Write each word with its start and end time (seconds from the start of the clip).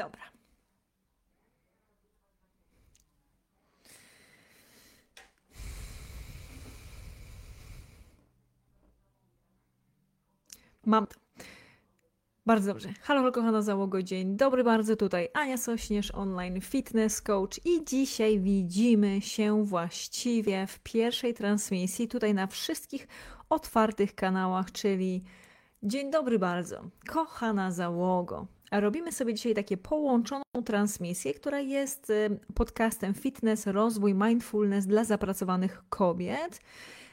Dobra. 0.00 0.22
Mam 10.86 11.06
to. 11.06 11.14
Bardzo 12.46 12.72
dobrze. 12.72 12.88
Halo, 13.02 13.32
kochana 13.32 13.62
załogo, 13.62 14.02
dzień 14.02 14.36
dobry 14.36 14.64
bardzo. 14.64 14.96
Tutaj 14.96 15.28
Ania 15.34 15.56
Sośnierz, 15.56 16.10
online 16.14 16.60
fitness 16.60 17.22
coach 17.22 17.66
i 17.66 17.84
dzisiaj 17.84 18.40
widzimy 18.40 19.20
się 19.20 19.64
właściwie 19.64 20.66
w 20.66 20.78
pierwszej 20.78 21.34
transmisji 21.34 22.08
tutaj 22.08 22.34
na 22.34 22.46
wszystkich 22.46 23.08
otwartych 23.48 24.14
kanałach, 24.14 24.72
czyli 24.72 25.24
dzień 25.82 26.10
dobry 26.10 26.38
bardzo, 26.38 26.90
kochana 27.06 27.72
załogo. 27.72 28.46
Robimy 28.72 29.12
sobie 29.12 29.34
dzisiaj 29.34 29.54
takie 29.54 29.76
połączoną 29.76 30.42
transmisję, 30.64 31.34
która 31.34 31.60
jest 31.60 32.10
y, 32.10 32.38
podcastem 32.54 33.14
fitness, 33.14 33.66
rozwój, 33.66 34.14
mindfulness 34.14 34.86
dla 34.86 35.04
zapracowanych 35.04 35.82
kobiet. 35.88 36.60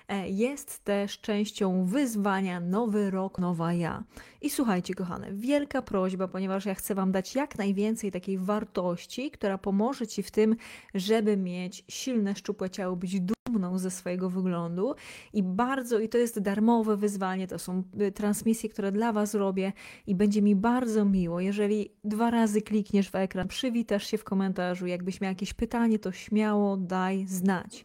E, 0.08 0.30
jest 0.30 0.84
też 0.84 1.20
częścią 1.20 1.86
wyzwania 1.86 2.60
Nowy 2.60 3.12
Rok, 3.12 3.40
Nowa 3.40 3.74
Ja. 3.74 4.04
I 4.42 4.50
słuchajcie, 4.50 4.94
kochane, 4.94 5.34
wielka 5.34 5.82
prośba, 5.82 6.28
ponieważ 6.28 6.66
ja 6.66 6.76
chcę 6.76 6.96
Wam 6.96 7.12
dać 7.12 7.36
jak 7.36 7.58
najwięcej 7.58 8.12
takiej 8.12 8.38
wartości, 8.38 9.32
która 9.32 9.58
pomoże 9.58 10.08
Ci 10.08 10.24
w 10.24 10.32
tym, 10.32 10.56
żeby 10.94 11.38
mieć 11.38 11.84
silne, 11.88 12.36
szczupłe 12.36 12.70
ciało, 12.70 12.96
być 12.96 13.20
dumną 13.58 13.78
ze 13.78 13.92
swojego 13.92 14.30
wyglądu. 14.30 14.96
I 15.34 15.44
bardzo, 15.44 16.00
i 16.00 16.10
to 16.10 16.18
jest 16.18 16.40
darmowe 16.40 16.98
wyzwanie, 16.98 17.48
to 17.48 17.60
są 17.60 17.84
y, 18.02 18.12
transmisje, 18.12 18.70
które 18.70 18.92
dla 18.92 19.14
Was 19.14 19.34
robię 19.34 19.74
i 20.08 20.16
będzie 20.16 20.42
mi 20.42 20.56
bardzo 20.56 21.06
miło, 21.06 21.40
jeżeli 21.40 21.90
dwa 22.04 22.32
razy 22.32 22.62
klikniesz 22.62 23.10
w 23.10 23.16
ekran, 23.16 23.48
przywitasz 23.48 24.08
się 24.08 24.18
w 24.18 24.24
komentarzu, 24.24 24.88
jakbyś 24.88 25.22
miał 25.22 25.32
jakieś 25.32 25.54
pytanie, 25.54 26.00
to 26.00 26.12
śmiało 26.12 26.78
daj 26.78 27.26
znać. 27.26 27.84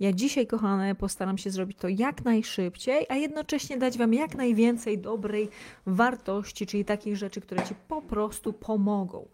Ja 0.00 0.12
dzisiaj, 0.12 0.46
kochane, 0.46 0.94
postaram 0.94 1.38
się 1.38 1.50
zrobić 1.50 1.78
to 1.78 1.88
jak 1.88 2.24
najszybciej, 2.24 3.06
a 3.08 3.16
jednocześnie 3.16 3.78
dać 3.78 3.98
Wam 3.98 4.14
jak 4.14 4.34
najwięcej 4.34 4.98
dobrej 4.98 5.48
wartości, 5.86 6.66
czyli 6.66 6.84
takich 6.84 7.16
rzeczy, 7.16 7.40
które 7.40 7.64
Ci 7.64 7.74
po 7.88 8.02
prostu 8.02 8.52
pomogą. 8.52 9.28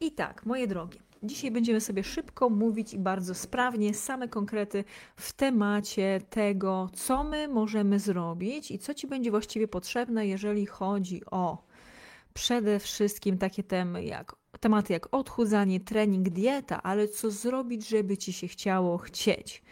I 0.00 0.12
tak, 0.12 0.46
moje 0.46 0.66
drogie, 0.66 0.98
dzisiaj 1.22 1.50
będziemy 1.50 1.80
sobie 1.80 2.04
szybko 2.04 2.50
mówić 2.50 2.94
i 2.94 2.98
bardzo 2.98 3.34
sprawnie 3.34 3.94
same 3.94 4.28
konkrety 4.28 4.84
w 5.16 5.32
temacie 5.32 6.20
tego, 6.30 6.90
co 6.94 7.24
my 7.24 7.48
możemy 7.48 7.98
zrobić 7.98 8.70
i 8.70 8.78
co 8.78 8.94
Ci 8.94 9.06
będzie 9.06 9.30
właściwie 9.30 9.68
potrzebne, 9.68 10.26
jeżeli 10.26 10.66
chodzi 10.66 11.22
o 11.30 11.66
przede 12.34 12.78
wszystkim 12.78 13.38
takie 13.38 13.62
temy 13.62 14.04
jak 14.04 14.36
tematy 14.60 14.92
jak 14.92 15.14
odchudzanie, 15.14 15.80
trening, 15.80 16.28
dieta, 16.28 16.82
ale 16.82 17.08
co 17.08 17.30
zrobić, 17.30 17.88
żeby 17.88 18.16
Ci 18.16 18.32
się 18.32 18.48
chciało 18.48 18.98
chcieć. 18.98 19.62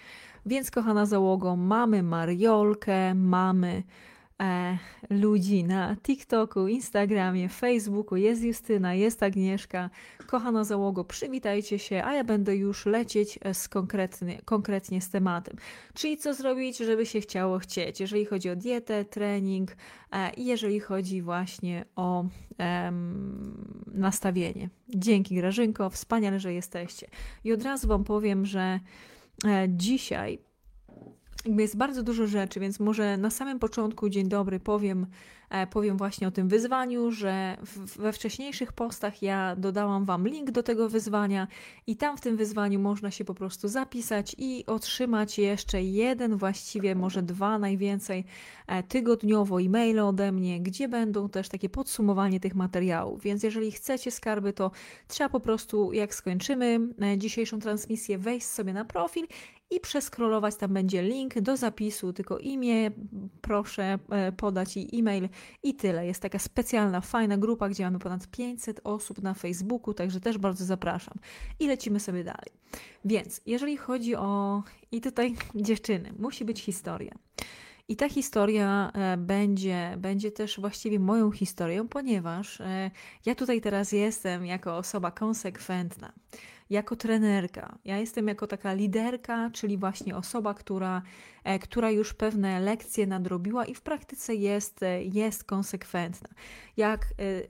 Więc, 0.47 0.70
kochana 0.70 1.06
załogo, 1.06 1.56
mamy 1.56 2.02
Mariolkę, 2.02 3.14
mamy 3.14 3.83
e, 4.45 4.78
ludzi 5.11 5.64
na 5.64 5.97
TikToku, 5.97 6.69
Instagramie, 6.69 7.48
Facebooku. 7.48 8.17
Jest 8.17 8.42
Justyna, 8.42 8.95
jest 8.95 9.23
Agnieszka. 9.23 9.91
Kochana 10.27 10.64
załogo, 10.64 11.05
przywitajcie 11.05 11.78
się, 11.78 12.03
a 12.05 12.14
ja 12.14 12.25
będę 12.25 12.56
już 12.56 12.86
lecieć 12.86 13.39
e, 13.42 13.55
z 13.55 13.69
konkretnie, 13.69 14.42
konkretnie 14.45 15.01
z 15.01 15.11
tematem. 15.11 15.56
Czyli 15.95 16.17
co 16.17 16.34
zrobić, 16.34 16.78
żeby 16.78 17.06
się 17.06 17.20
chciało 17.20 17.59
chcieć, 17.59 18.01
jeżeli 18.01 18.25
chodzi 18.25 18.51
o 18.51 18.56
dietę, 18.56 19.05
trening 19.05 19.77
e, 20.12 20.31
i 20.34 20.45
jeżeli 20.45 20.81
chodzi 20.81 21.23
właśnie 21.23 21.84
o 21.97 22.25
nastawienie. 23.86 24.69
Dzięki 24.89 25.34
Grażynko, 25.36 25.91
wspaniale, 25.91 26.41
że 26.41 26.53
jesteście. 26.53 27.06
I 27.45 27.53
od 27.53 27.62
razu 27.62 27.89
Wam 27.89 28.05
powiem, 28.05 28.47
że 28.47 28.81
E, 29.45 29.67
dzisiaj 29.69 30.39
jest 31.47 31.77
bardzo 31.77 32.03
dużo 32.03 32.27
rzeczy, 32.27 32.61
więc 32.61 32.80
może 32.80 33.17
na 33.17 33.30
samym 33.30 33.58
początku, 33.58 34.08
dzień 34.08 34.29
dobry, 34.29 34.61
powiem, 34.61 35.07
e, 35.51 35.67
powiem 35.67 35.96
właśnie 35.96 36.29
o 36.29 36.30
tym 36.30 36.48
wyzwaniu, 36.48 37.11
że 37.11 37.57
we 37.96 38.13
wcześniejszych 38.13 38.73
postach 38.73 39.23
ja 39.23 39.57
dodałam 39.57 40.05
Wam 40.05 40.29
link 40.29 40.51
do 40.51 40.63
tego 40.63 40.89
wyzwania 40.89 41.48
i 41.86 41.96
tam 41.96 42.17
w 42.17 42.20
tym 42.20 42.36
wyzwaniu 42.36 42.80
można 42.80 43.11
się 43.11 43.24
po 43.24 43.35
prostu 43.35 43.68
zapisać 43.68 44.36
i 44.39 44.64
otrzymać 44.67 45.39
jeszcze 45.39 45.83
jeden, 45.83 46.36
właściwie 46.36 46.95
może 46.95 47.23
dwa 47.23 47.58
najwięcej 47.58 48.24
e, 48.67 48.83
tygodniowo 48.83 49.61
e-maile 49.61 50.01
ode 50.01 50.33
mnie, 50.33 50.61
gdzie 50.61 50.89
będą 50.89 51.29
też 51.29 51.48
takie 51.48 51.68
podsumowanie 51.68 52.41
tych 52.41 52.55
materiałów. 52.55 53.23
Więc 53.23 53.42
jeżeli 53.42 53.73
chcecie 53.73 54.11
skarby, 54.11 54.52
to 54.52 54.70
trzeba 55.08 55.30
po 55.30 55.41
prostu, 55.41 55.92
jak 55.92 56.14
skończymy 56.14 56.80
dzisiejszą 57.17 57.58
transmisję, 57.58 58.18
wejść 58.18 58.47
sobie 58.47 58.73
na 58.73 58.85
profil 58.85 59.27
i 59.70 59.80
przeskrolować, 59.80 60.57
tam 60.57 60.75
będzie 60.75 61.02
link 61.02 61.41
do 61.41 61.57
zapisu, 61.57 62.13
tylko 62.13 62.39
imię, 62.39 62.91
proszę 63.41 63.98
e, 64.11 64.33
podać 64.33 64.77
i 64.77 64.98
e-mail 64.98 65.29
i 65.63 65.75
tyle. 65.75 66.07
Jest 66.07 66.23
taka 66.23 66.39
specjalna, 66.39 67.01
fajna 67.01 67.36
grupa, 67.36 67.69
gdzie 67.69 67.85
mamy 67.85 67.98
ponad 67.98 68.27
500 68.27 68.80
osób 68.85 69.23
na 69.23 69.35
Facebooku, 69.35 69.95
także 69.95 70.20
też 70.20 70.39
bardzo 70.39 70.64
zapraszam. 70.64 71.14
I 71.61 71.67
lecimy 71.67 72.01
sobie 72.01 72.24
dalej. 72.24 72.51
Więc 73.05 73.41
jeżeli 73.47 73.77
chodzi 73.77 74.17
o... 74.17 74.63
i 74.92 75.01
tutaj 75.01 75.35
dziewczyny, 75.55 76.13
musi 76.19 76.45
być 76.45 76.61
historia. 76.63 77.14
I 77.89 77.97
ta 77.97 78.08
historia 78.08 78.91
e, 78.95 79.17
będzie, 79.17 79.95
będzie 79.98 80.33
też 80.33 80.61
właściwie 80.61 80.98
moją 81.01 81.30
historią, 81.30 81.89
ponieważ 81.89 82.61
e, 82.61 82.91
ja 83.27 83.35
tutaj 83.35 83.61
teraz 83.61 83.92
jestem 83.92 84.47
jako 84.47 84.77
osoba 84.77 85.11
konsekwentna 85.11 86.13
jako 86.74 86.96
trenerka. 86.96 87.79
Ja 87.85 87.96
jestem 87.98 88.29
jako 88.29 88.46
taka 88.46 88.73
liderka, 88.73 89.51
czyli 89.52 89.77
właśnie 89.79 90.17
osoba, 90.17 90.55
która, 90.55 91.02
która 91.60 91.90
już 91.90 92.14
pewne 92.14 92.60
lekcje 92.60 93.06
nadrobiła 93.06 93.64
i 93.64 93.74
w 93.74 93.80
praktyce 93.80 94.34
jest, 94.34 94.82
e, 94.82 95.05
jest 95.05 95.44
konsekwentna. 95.44 96.28
Jak 96.77 97.05
e, 97.05 97.06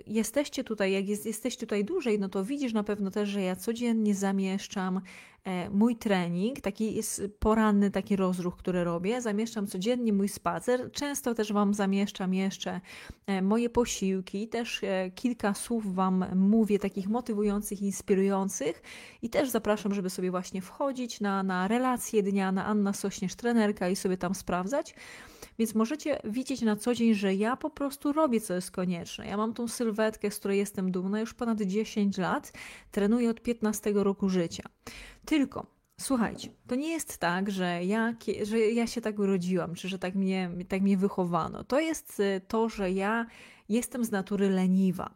jesteście 0.06 0.65
tutaj, 0.65 0.93
jak 0.93 1.09
jest, 1.09 1.27
jesteście 1.27 1.60
tutaj 1.60 1.84
dłużej, 1.84 2.19
no 2.19 2.28
to 2.28 2.44
widzisz 2.44 2.72
na 2.72 2.84
pewno 2.84 3.10
też, 3.10 3.28
że 3.28 3.43
ja 3.43 3.56
codziennie 3.56 4.15
zamieszczam 4.15 5.00
mój 5.71 5.97
trening, 5.97 6.60
taki 6.60 6.94
jest 6.94 7.22
poranny 7.38 7.91
taki 7.91 8.16
rozruch, 8.16 8.56
który 8.56 8.84
robię. 8.84 9.21
Zamieszczam 9.21 9.66
codziennie 9.66 10.12
mój 10.12 10.28
spacer. 10.28 10.93
Często 10.93 11.34
też 11.34 11.53
Wam 11.53 11.75
zamieszczam 11.75 12.34
jeszcze 12.34 12.81
moje 13.43 13.71
posiłki. 13.71 14.49
Też 14.49 14.81
kilka 15.15 15.55
słów 15.55 15.94
Wam 15.94 16.25
mówię, 16.34 16.78
takich 16.78 17.09
motywujących, 17.09 17.82
inspirujących. 17.82 18.82
I 19.22 19.31
też 19.31 19.50
zapraszam, 19.50 19.94
żeby 19.94 20.11
sobie 20.11 20.31
właśnie 20.31 20.62
wchodzić 20.62 21.21
na, 21.21 21.43
na 21.43 21.69
relacje 21.69 22.22
dnia, 22.22 22.53
na 22.53 22.65
Anna 22.66 22.93
Sośnierz 22.93 23.34
trenerka 23.34 23.84
i 23.89 23.97
sobie 23.97 24.17
tam 24.17 24.34
sprawdzać. 24.34 24.95
Więc 25.59 25.75
możecie 25.75 26.21
widzieć 26.25 26.62
na 26.62 26.77
co 26.77 26.95
dzień, 26.95 27.15
że 27.15 27.34
ja 27.34 27.56
po 27.56 27.71
prostu 27.71 28.12
robię, 28.12 28.41
co 28.41 28.55
jest 28.55 28.71
konieczne. 28.71 29.27
Ja 29.27 29.37
mam 29.37 29.55
tą 29.55 29.69
sylwetkę, 29.69 30.31
z 30.31 30.39
której 30.39 30.59
jestem 30.59 30.91
dumna 30.91 31.21
już 31.21 31.34
ponad 31.34 31.61
10 31.61 32.19
lat. 32.19 32.53
Trenuję 32.91 33.31
od 33.31 33.41
15 33.41 33.93
roku 33.94 34.28
życia. 34.28 34.62
Tylko 35.25 35.75
Słuchajcie, 36.00 36.49
to 36.67 36.75
nie 36.75 36.89
jest 36.89 37.19
tak, 37.19 37.50
że 37.50 37.84
ja, 37.84 38.15
że 38.43 38.59
ja 38.59 38.87
się 38.87 39.00
tak 39.00 39.19
urodziłam, 39.19 39.75
czy 39.75 39.89
że 39.89 39.99
tak 39.99 40.15
mnie, 40.15 40.50
tak 40.69 40.83
mnie 40.83 40.97
wychowano. 40.97 41.65
To 41.65 41.81
jest 41.81 42.21
y, 42.21 42.41
to, 42.49 42.69
że 42.69 42.93
ja 42.93 43.27
jestem 43.69 44.05
z 44.05 44.11
natury 44.11 44.50
leniwa. 44.50 45.15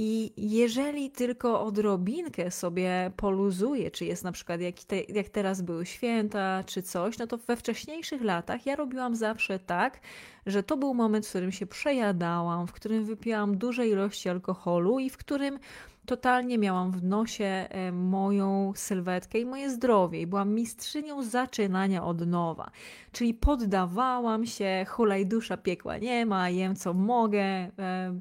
I 0.00 0.32
jeżeli 0.36 1.10
tylko 1.10 1.62
odrobinkę 1.64 2.50
sobie 2.50 3.10
poluzuję, 3.16 3.90
czy 3.90 4.04
jest 4.04 4.24
na 4.24 4.32
przykład 4.32 4.60
jak, 4.60 4.74
te, 4.74 5.00
jak 5.00 5.28
teraz 5.28 5.62
były 5.62 5.86
święta, 5.86 6.64
czy 6.66 6.82
coś, 6.82 7.18
no 7.18 7.26
to 7.26 7.38
we 7.38 7.56
wcześniejszych 7.56 8.22
latach 8.22 8.66
ja 8.66 8.76
robiłam 8.76 9.16
zawsze 9.16 9.58
tak, 9.58 10.00
że 10.46 10.62
to 10.62 10.76
był 10.76 10.94
moment, 10.94 11.26
w 11.26 11.28
którym 11.28 11.52
się 11.52 11.66
przejadałam, 11.66 12.66
w 12.66 12.72
którym 12.72 13.04
wypiłam 13.04 13.58
duże 13.58 13.88
ilości 13.88 14.28
alkoholu 14.28 14.98
i 14.98 15.10
w 15.10 15.16
którym 15.16 15.58
totalnie 16.08 16.58
miałam 16.58 16.92
w 16.92 17.04
nosie 17.04 17.44
e, 17.44 17.92
moją 17.92 18.72
sylwetkę 18.76 19.38
i 19.38 19.44
moje 19.44 19.70
zdrowie 19.70 20.20
i 20.20 20.26
byłam 20.26 20.54
mistrzynią 20.54 21.22
zaczynania 21.22 22.04
od 22.04 22.26
nowa. 22.26 22.70
Czyli 23.12 23.34
poddawałam 23.34 24.46
się, 24.46 24.86
hulaj 24.88 25.26
dusza 25.26 25.56
piekła 25.56 25.98
nie 25.98 26.26
ma, 26.26 26.50
jem 26.50 26.76
co 26.76 26.94
mogę, 26.94 27.40
e, 27.42 27.70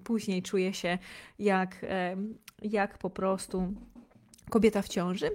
później 0.04 0.42
czuję 0.42 0.74
się 0.74 0.98
jak, 1.40 1.78
e, 1.84 2.16
jak 2.62 2.98
po 2.98 3.10
prostu 3.10 3.74
kobieta 4.50 4.82
w 4.82 4.88
ciąży. 4.88 5.30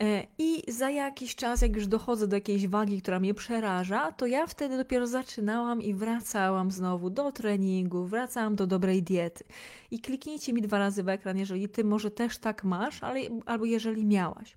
E, 0.00 0.26
I 0.38 0.72
za 0.72 0.90
jakiś 0.90 1.34
czas, 1.34 1.62
jak 1.62 1.76
już 1.76 1.86
dochodzę 1.86 2.28
do 2.28 2.36
jakiejś 2.36 2.66
wagi, 2.66 3.02
która 3.02 3.20
mnie 3.20 3.34
przeraża, 3.34 4.12
to 4.12 4.26
ja 4.26 4.46
wtedy 4.46 4.76
dopiero 4.76 5.06
zaczynałam 5.06 5.82
i 5.82 5.94
wracałam 5.94 6.70
znowu 6.70 7.10
do 7.10 7.32
treningu, 7.32 8.06
wracałam 8.06 8.56
do 8.56 8.66
dobrej 8.66 9.02
diety. 9.02 9.44
I 9.90 10.00
kliknijcie 10.00 10.52
mi 10.52 10.62
dwa 10.62 10.78
razy 10.78 11.02
w 11.02 11.08
ekran, 11.08 11.38
jeżeli 11.38 11.68
ty 11.68 11.84
może 11.84 12.10
też 12.10 12.38
tak 12.38 12.64
masz, 12.64 13.02
ale, 13.02 13.20
albo 13.46 13.64
jeżeli 13.64 14.06
miałaś. 14.06 14.56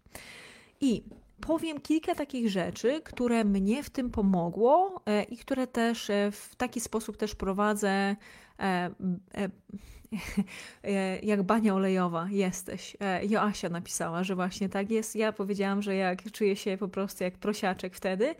I 0.81 1.03
powiem 1.41 1.81
kilka 1.81 2.15
takich 2.15 2.49
rzeczy, 2.49 3.01
które 3.03 3.43
mnie 3.43 3.83
w 3.83 3.89
tym 3.89 4.09
pomogło 4.09 5.01
e, 5.05 5.23
i 5.23 5.37
które 5.37 5.67
też 5.67 6.09
e, 6.09 6.31
w 6.31 6.55
taki 6.55 6.79
sposób 6.79 7.17
też 7.17 7.35
prowadzę 7.35 8.15
jak 11.23 11.43
bania 11.43 11.75
olejowa 11.75 12.27
jesteś. 12.31 12.97
E, 12.99 13.25
Joasia 13.25 13.69
napisała, 13.69 14.23
że 14.23 14.35
właśnie 14.35 14.69
tak 14.69 14.91
jest. 14.91 15.15
Ja 15.15 15.31
powiedziałam, 15.31 15.81
że 15.81 15.95
jak 15.95 16.31
czuję 16.31 16.55
się 16.55 16.77
po 16.77 16.87
prostu 16.87 17.23
jak 17.23 17.37
prosiaczek 17.37 17.95
wtedy, 17.95 18.35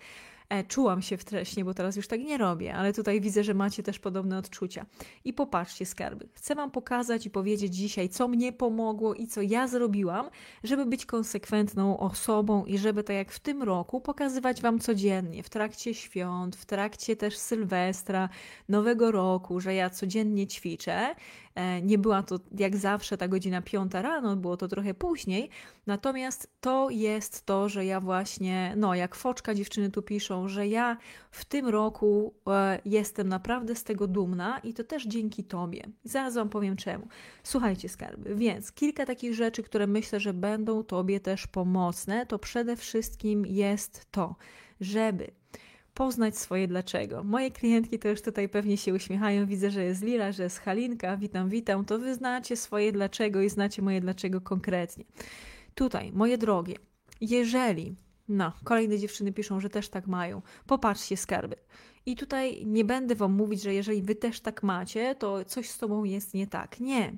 E, 0.50 0.63
czułam 0.63 1.01
się 1.01 1.18
wcześniej, 1.18 1.63
bo 1.63 1.74
teraz 1.74 1.95
już 1.95 2.07
tak 2.07 2.19
nie 2.19 2.38
robię, 2.38 2.75
ale 2.75 2.94
tutaj 2.94 3.21
widzę, 3.21 3.44
że 3.44 3.54
macie 3.54 3.83
też 3.83 4.00
podobne 4.00 4.38
odczucia. 4.38 4.86
I 5.25 5.33
popatrzcie, 5.33 5.86
skarby. 5.86 6.27
Chcę 6.33 6.56
Wam 6.56 6.71
pokazać 6.71 7.25
i 7.25 7.30
powiedzieć 7.30 7.75
dzisiaj, 7.75 8.10
co 8.10 8.27
mnie 8.27 8.54
pomogło 8.54 9.13
i 9.13 9.27
co 9.27 9.42
ja 9.42 9.68
zrobiłam, 9.68 10.30
żeby 10.63 10.86
być 10.86 11.06
konsekwentną 11.06 12.00
osobą 12.00 12.65
i 12.65 12.77
żeby 12.77 13.04
tak 13.04 13.15
jak 13.15 13.31
w 13.31 13.39
tym 13.39 13.63
roku 13.63 14.01
pokazywać 14.01 14.62
Wam 14.62 14.80
codziennie, 14.80 15.44
w 15.44 15.50
trakcie 15.50 15.94
świąt, 15.94 16.56
w 16.56 16.65
trakcie 16.65 17.15
też 17.15 17.38
Sylwestra, 17.38 18.30
Nowego 18.69 19.12
Roku, 19.12 19.60
że 19.60 19.74
ja 19.74 19.89
codziennie 19.89 20.48
ćwiczę, 20.48 21.15
E, 21.49 21.49
nie 21.81 21.98
była 21.98 22.24
to 22.24 22.40
jak 22.57 22.78
zawsze 22.78 23.18
ta 23.18 23.28
godzina 23.28 23.62
piąta 23.62 24.01
rano, 24.01 24.36
było 24.36 24.57
to 24.57 24.68
trochę 24.68 24.94
później. 24.94 25.50
Natomiast 25.88 26.50
to 26.62 26.90
jest 26.90 27.46
to, 27.46 27.69
że 27.69 27.86
ja 27.86 28.00
właśnie, 28.00 28.74
no 28.78 28.96
jak 28.96 29.16
foczka 29.16 29.56
dziewczyny 29.56 29.92
tu 29.92 30.01
piszą, 30.01 30.48
że 30.48 30.68
ja 30.68 30.98
w 31.31 31.46
tym 31.46 31.68
roku 31.68 32.34
e, 32.48 32.80
jestem 32.86 33.30
naprawdę 33.30 33.75
z 33.75 33.84
tego 33.84 34.07
dumna 34.07 34.60
i 34.60 34.74
to 34.74 34.84
też 34.84 35.07
dzięki 35.07 35.44
Tobie. 35.44 35.84
Zaraz 36.04 36.36
Wam 36.36 36.50
powiem 36.50 36.75
czemu. 36.75 37.07
Słuchajcie, 37.44 37.90
skarby, 37.90 38.36
więc 38.36 38.72
kilka 38.72 39.06
takich 39.06 39.34
rzeczy, 39.34 39.63
które 39.63 39.88
myślę, 39.88 40.19
że 40.19 40.34
będą 40.34 40.84
Tobie 40.84 41.19
też 41.19 41.48
pomocne, 41.48 42.25
to 42.25 42.40
przede 42.40 42.75
wszystkim 42.75 43.46
jest 43.46 44.06
to, 44.12 44.36
żeby 44.81 45.38
poznać 46.00 46.38
swoje 46.38 46.68
dlaczego. 46.68 47.24
Moje 47.24 47.51
klientki 47.51 48.00
już 48.06 48.22
tutaj 48.22 48.50
pewnie 48.50 48.78
się 48.78 48.94
uśmiechają. 48.94 49.46
Widzę, 49.46 49.72
że 49.72 49.84
jest 49.84 50.01
Lila, 50.01 50.31
że 50.31 50.44
jest 50.44 50.60
Halinka. 50.60 51.18
Witam, 51.18 51.50
witam. 51.50 51.86
To 51.86 52.00
wy 52.00 52.16
znacie 52.16 52.56
swoje 52.56 52.92
dlaczego 52.92 53.42
i 53.42 53.50
znacie 53.50 53.81
moje 53.81 54.01
dlaczego 54.01 54.42
konkretnie. 54.42 55.04
Tutaj, 55.75 56.12
moje 56.12 56.38
drogie, 56.38 56.75
jeżeli, 57.22 57.96
no, 58.28 58.54
kolejne 58.63 59.00
dziewczyny 59.00 59.34
piszą, 59.34 59.60
że 59.60 59.69
też 59.69 59.90
tak 59.90 60.07
mają, 60.07 60.42
popatrzcie 60.68 61.18
skarby. 61.18 61.56
I 62.06 62.16
tutaj 62.16 62.66
nie 62.66 62.86
będę 62.86 63.16
Wam 63.16 63.34
mówić, 63.34 63.62
że 63.62 63.74
jeżeli 63.74 64.01
Wy 64.01 64.16
też 64.16 64.40
tak 64.40 64.63
macie, 64.63 65.16
to 65.16 65.46
coś 65.46 65.69
z 65.69 65.78
Tobą 65.78 66.04
jest 66.04 66.34
nie 66.34 66.48
tak. 66.48 66.80
Nie. 66.80 67.13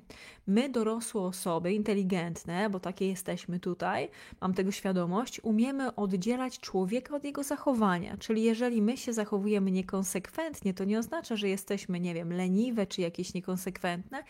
My, 0.46 0.68
dorosłe 0.68 1.22
osoby, 1.22 1.72
inteligentne, 1.72 2.70
bo 2.70 2.80
takie 2.80 3.08
jesteśmy 3.08 3.60
tutaj, 3.60 4.08
mam 4.40 4.54
tego 4.54 4.70
świadomość, 4.70 5.40
umiemy 5.40 5.94
oddzielać 5.94 6.60
człowieka 6.60 7.16
od 7.16 7.24
jego 7.24 7.42
zachowania. 7.42 8.16
Czyli 8.16 8.42
jeżeli 8.42 8.82
my 8.82 8.96
się 8.96 9.12
zachowujemy 9.12 9.70
niekonsekwentnie, 9.70 10.74
to 10.74 10.84
nie 10.84 10.98
oznacza, 10.98 11.36
że 11.36 11.48
jesteśmy, 11.48 12.00
nie 12.00 12.14
wiem, 12.14 12.32
leniwe 12.32 12.86
czy 12.86 13.00
jakieś 13.00 13.34
niekonsekwentne, 13.34 14.24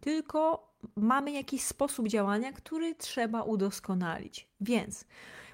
tylko 0.00 0.68
mamy 0.96 1.32
jakiś 1.32 1.62
sposób 1.62 2.08
działania, 2.08 2.52
który 2.52 2.94
trzeba 2.94 3.42
udoskonalić. 3.42 4.48
Więc 4.60 5.04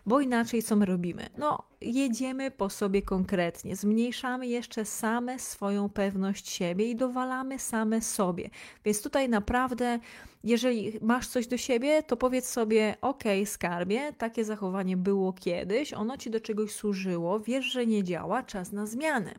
bo 0.06 0.20
inaczej 0.20 0.62
co 0.62 0.76
my 0.76 0.86
robimy? 0.86 1.26
No, 1.38 1.62
jedziemy 1.80 2.50
po 2.50 2.70
sobie 2.70 3.02
konkretnie, 3.02 3.76
zmniejszamy 3.76 4.46
jeszcze 4.46 4.84
same 4.84 5.38
swoją 5.38 5.88
pewność 5.88 6.48
siebie 6.48 6.90
i 6.90 6.96
dowalamy 6.96 7.58
same 7.58 8.02
sobie. 8.02 8.50
Więc 8.84 9.02
tutaj 9.02 9.28
naprawdę, 9.28 9.98
jeżeli 10.44 10.92
masz 11.02 11.28
coś 11.28 11.46
do 11.46 11.56
siebie, 11.56 12.02
to 12.02 12.16
powiedz 12.16 12.48
sobie: 12.48 12.96
OK, 13.00 13.24
skarbie, 13.44 14.12
takie 14.12 14.44
zachowanie 14.44 14.96
było 14.96 15.32
kiedyś, 15.32 15.92
ono 15.92 16.16
ci 16.16 16.30
do 16.30 16.40
czegoś 16.40 16.72
służyło, 16.72 17.40
wiesz, 17.40 17.64
że 17.64 17.86
nie 17.86 18.04
działa, 18.04 18.42
czas 18.42 18.72
na 18.72 18.86
zmianę. 18.86 19.34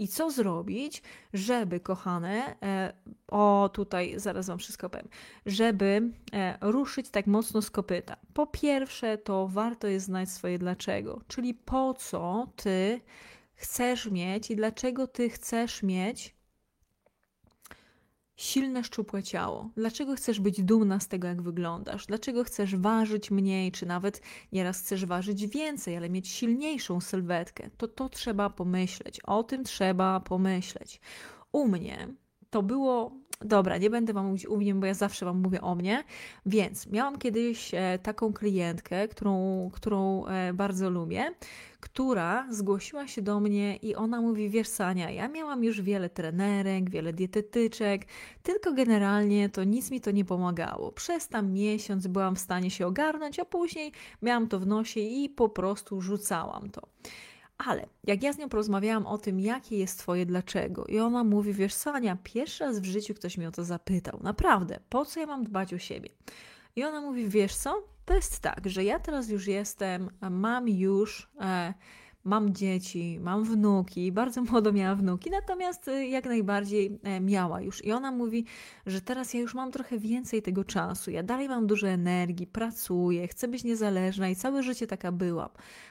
I 0.00 0.08
co 0.08 0.30
zrobić, 0.30 1.02
żeby, 1.32 1.80
kochane, 1.80 2.56
e, 2.62 2.92
o 3.28 3.70
tutaj 3.72 4.14
zaraz 4.16 4.46
Wam 4.46 4.58
wszystko 4.58 4.90
powiem, 4.90 5.08
żeby 5.46 6.12
e, 6.32 6.58
ruszyć 6.60 7.10
tak 7.10 7.26
mocno 7.26 7.62
z 7.62 7.70
kopyta? 7.70 8.16
Po 8.34 8.46
pierwsze, 8.46 9.18
to 9.18 9.48
warto 9.48 9.86
jest 9.86 10.06
znać 10.06 10.30
swoje 10.30 10.58
dlaczego, 10.58 11.20
czyli 11.28 11.54
po 11.54 11.94
co 11.94 12.48
Ty 12.56 13.00
chcesz 13.54 14.10
mieć 14.10 14.50
i 14.50 14.56
dlaczego 14.56 15.06
Ty 15.06 15.30
chcesz 15.30 15.82
mieć 15.82 16.34
silne, 18.40 18.84
szczupłe 18.84 19.22
ciało? 19.22 19.70
Dlaczego 19.76 20.14
chcesz 20.16 20.40
być 20.40 20.62
dumna 20.62 21.00
z 21.00 21.08
tego, 21.08 21.28
jak 21.28 21.42
wyglądasz? 21.42 22.06
Dlaczego 22.06 22.44
chcesz 22.44 22.76
ważyć 22.76 23.30
mniej, 23.30 23.72
czy 23.72 23.86
nawet 23.86 24.22
nieraz 24.52 24.80
chcesz 24.80 25.06
ważyć 25.06 25.46
więcej, 25.46 25.96
ale 25.96 26.10
mieć 26.10 26.28
silniejszą 26.28 27.00
sylwetkę? 27.00 27.70
To 27.76 27.88
to 27.88 28.08
trzeba 28.08 28.50
pomyśleć. 28.50 29.20
O 29.20 29.42
tym 29.42 29.64
trzeba 29.64 30.20
pomyśleć. 30.20 31.00
U 31.52 31.68
mnie 31.68 32.08
to 32.50 32.62
było 32.62 33.12
Dobra, 33.44 33.78
nie 33.78 33.90
będę 33.90 34.12
Wam 34.12 34.26
mówić 34.26 34.46
u 34.46 34.56
mnie, 34.56 34.74
bo 34.74 34.86
ja 34.86 34.94
zawsze 34.94 35.24
Wam 35.26 35.40
mówię 35.40 35.60
o 35.60 35.74
mnie. 35.74 36.04
Więc 36.46 36.86
miałam 36.86 37.18
kiedyś 37.18 37.74
e, 37.74 37.98
taką 38.02 38.32
klientkę, 38.32 39.08
którą, 39.08 39.70
którą 39.72 40.26
e, 40.26 40.52
bardzo 40.52 40.90
lubię, 40.90 41.34
która 41.80 42.46
zgłosiła 42.50 43.06
się 43.06 43.22
do 43.22 43.40
mnie 43.40 43.76
i 43.76 43.94
ona 43.94 44.20
mówi: 44.20 44.50
Wiesz, 44.50 44.68
Sania, 44.68 45.10
ja 45.10 45.28
miałam 45.28 45.64
już 45.64 45.80
wiele 45.80 46.10
trenerek, 46.10 46.90
wiele 46.90 47.12
dietetyczek, 47.12 48.06
tylko 48.42 48.72
generalnie 48.72 49.48
to 49.48 49.64
nic 49.64 49.90
mi 49.90 50.00
to 50.00 50.10
nie 50.10 50.24
pomagało. 50.24 50.92
Przez 50.92 51.28
tam 51.28 51.52
miesiąc 51.52 52.06
byłam 52.06 52.36
w 52.36 52.40
stanie 52.40 52.70
się 52.70 52.86
ogarnąć, 52.86 53.38
a 53.38 53.44
później 53.44 53.92
miałam 54.22 54.48
to 54.48 54.58
w 54.58 54.66
nosie 54.66 55.00
i 55.00 55.28
po 55.28 55.48
prostu 55.48 56.00
rzucałam 56.00 56.70
to. 56.70 56.80
Ale 57.66 57.86
jak 58.04 58.22
ja 58.22 58.32
z 58.32 58.38
nią 58.38 58.48
porozmawiałam 58.48 59.06
o 59.06 59.18
tym, 59.18 59.40
jakie 59.40 59.78
jest 59.78 59.98
Twoje 59.98 60.26
dlaczego, 60.26 60.84
i 60.84 60.98
ona 60.98 61.24
mówi: 61.24 61.52
Wiesz, 61.52 61.74
Sania, 61.74 62.18
pierwszy 62.24 62.64
raz 62.64 62.80
w 62.80 62.84
życiu 62.84 63.14
ktoś 63.14 63.38
mnie 63.38 63.48
o 63.48 63.52
to 63.52 63.64
zapytał. 63.64 64.20
Naprawdę, 64.22 64.80
po 64.88 65.04
co 65.04 65.20
ja 65.20 65.26
mam 65.26 65.44
dbać 65.44 65.74
o 65.74 65.78
siebie? 65.78 66.10
I 66.76 66.84
ona 66.84 67.00
mówi: 67.00 67.28
Wiesz 67.28 67.54
co? 67.54 67.82
To 68.04 68.14
jest 68.14 68.40
tak, 68.40 68.68
że 68.68 68.84
ja 68.84 68.98
teraz 68.98 69.28
już 69.28 69.46
jestem, 69.46 70.10
mam 70.30 70.68
już. 70.68 71.30
E, 71.40 71.74
mam 72.24 72.54
dzieci, 72.54 73.18
mam 73.20 73.44
wnuki, 73.44 74.12
bardzo 74.12 74.42
młodo 74.50 74.72
miała 74.72 74.94
wnuki, 74.94 75.30
natomiast 75.30 75.88
y, 75.88 76.06
jak 76.06 76.24
najbardziej 76.24 76.98
e, 77.02 77.20
miała 77.20 77.60
już. 77.60 77.84
I 77.84 77.92
ona 77.92 78.12
mówi, 78.12 78.44
że 78.86 79.00
teraz 79.00 79.34
ja 79.34 79.40
już 79.40 79.54
mam 79.54 79.70
trochę 79.70 79.98
więcej 79.98 80.42
tego 80.42 80.64
czasu, 80.64 81.10
ja 81.10 81.22
dalej 81.22 81.48
mam 81.48 81.66
dużo 81.66 81.88
energii, 81.88 82.46
pracuję, 82.46 83.28
chcę 83.28 83.48
być 83.48 83.64
niezależna 83.64 84.28
i 84.28 84.36
całe 84.36 84.62
życie 84.62 84.86
taka 84.86 85.12
byłam, 85.12 85.48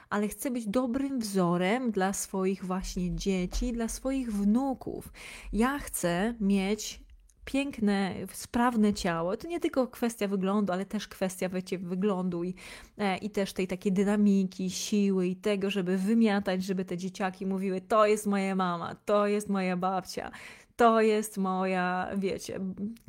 ale 0.10 0.28
chcę 0.28 0.52
być 0.52 0.68
dobrym 0.68 1.20
wzorem 1.20 1.92
dla 1.92 2.14
swoich 2.14 2.66
właśnie 2.66 3.16
dzieci, 3.16 3.74
dla 3.74 3.88
swoich 3.88 4.34
wnuków. 4.34 5.14
Ja 5.54 5.80
chcę 5.80 6.36
mieć 6.40 7.09
piękne, 7.52 8.16
sprawne 8.34 8.94
ciało. 8.94 9.38
To 9.38 9.48
nie 9.48 9.60
tylko 9.60 9.88
kwestia 9.88 10.28
wyglądu, 10.28 10.74
ale 10.74 10.86
też 10.86 11.08
kwestia 11.08 11.50
wiecie, 11.50 11.78
wyglądu 11.78 12.44
i, 12.44 12.56
e, 12.98 13.18
i 13.18 13.30
też 13.30 13.54
tej 13.54 13.68
takiej 13.68 13.92
dynamiki, 13.92 14.70
siły 14.70 15.28
i 15.28 15.36
tego, 15.36 15.70
żeby 15.70 15.98
wymiatać, 15.98 16.64
żeby 16.64 16.86
te 16.86 16.98
dzieciaki 16.98 17.46
mówiły: 17.46 17.82
To 17.82 18.06
jest 18.06 18.28
moja 18.28 18.56
mama, 18.56 18.96
to 19.06 19.28
jest 19.28 19.50
moja 19.50 19.78
babcia. 19.78 20.32
To 20.76 21.02
jest 21.02 21.38
moja, 21.38 22.10
wiecie, 22.18 22.60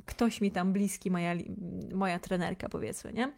ktoś 0.06 0.40
mi 0.40 0.50
tam 0.50 0.72
bliski, 0.72 1.10
moja, 1.10 1.34
moja 1.94 2.18
trenerka, 2.18 2.68
powiedzmy, 2.68 3.12
nie? 3.12 3.32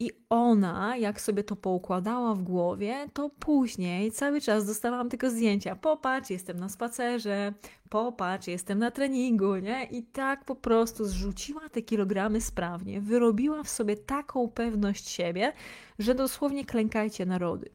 I 0.00 0.10
ona, 0.28 0.96
jak 0.96 1.20
sobie 1.20 1.44
to 1.44 1.56
poukładała 1.56 2.34
w 2.34 2.42
głowie, 2.42 3.06
to 3.12 3.30
później 3.30 4.12
cały 4.12 4.40
czas 4.40 4.66
dostawałam 4.66 5.08
tylko 5.08 5.30
zdjęcia. 5.30 5.76
Popatrz, 5.76 6.30
jestem 6.30 6.60
na 6.60 6.68
spacerze, 6.68 7.52
popatrz, 7.88 8.46
jestem 8.46 8.78
na 8.78 8.90
treningu, 8.90 9.56
nie? 9.56 9.84
I 9.84 10.02
tak 10.02 10.44
po 10.44 10.54
prostu 10.56 11.04
zrzuciła 11.04 11.68
te 11.68 11.82
kilogramy 11.82 12.40
sprawnie, 12.40 13.00
wyrobiła 13.00 13.62
w 13.62 13.68
sobie 13.68 13.96
taką 13.96 14.48
pewność 14.48 15.08
siebie, 15.08 15.52
że 15.98 16.14
dosłownie 16.14 16.64
klękajcie 16.64 17.26
narody. 17.26 17.70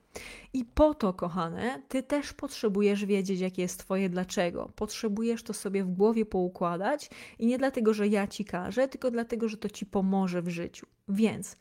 I 0.54 0.66
po 0.66 0.94
to, 0.94 1.14
kochane, 1.14 1.82
ty 1.88 2.04
też 2.04 2.34
potrzebujesz 2.34 3.06
wiedzieć, 3.06 3.40
jakie 3.40 3.62
jest 3.62 3.80
twoje 3.80 4.10
dlaczego. 4.10 4.72
Potrzebujesz 4.76 5.44
to 5.44 5.54
sobie 5.54 5.84
w 5.84 5.92
głowie 5.92 6.26
poukładać 6.26 7.10
i 7.40 7.46
nie 7.46 7.58
dlatego, 7.58 7.94
że 7.94 8.08
ja 8.08 8.28
ci 8.28 8.46
każę, 8.46 8.88
tylko 8.88 9.12
dlatego, 9.12 9.50
że 9.50 9.58
to 9.58 9.70
ci 9.70 9.86
pomoże 9.86 10.42
w 10.42 10.50
życiu. 10.50 10.88
Więc 11.10 11.58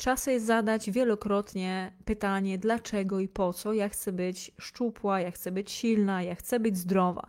Czas 0.00 0.26
jest 0.26 0.46
zadać 0.46 0.90
wielokrotnie 0.90 1.92
pytanie, 2.04 2.58
dlaczego 2.58 3.20
i 3.20 3.28
po 3.28 3.52
co 3.52 3.72
ja 3.72 3.88
chcę 3.88 4.12
być 4.12 4.52
szczupła, 4.60 5.20
ja 5.20 5.30
chcę 5.30 5.52
być 5.52 5.70
silna, 5.70 6.22
ja 6.22 6.34
chcę 6.34 6.60
być 6.60 6.78
zdrowa. 6.78 7.26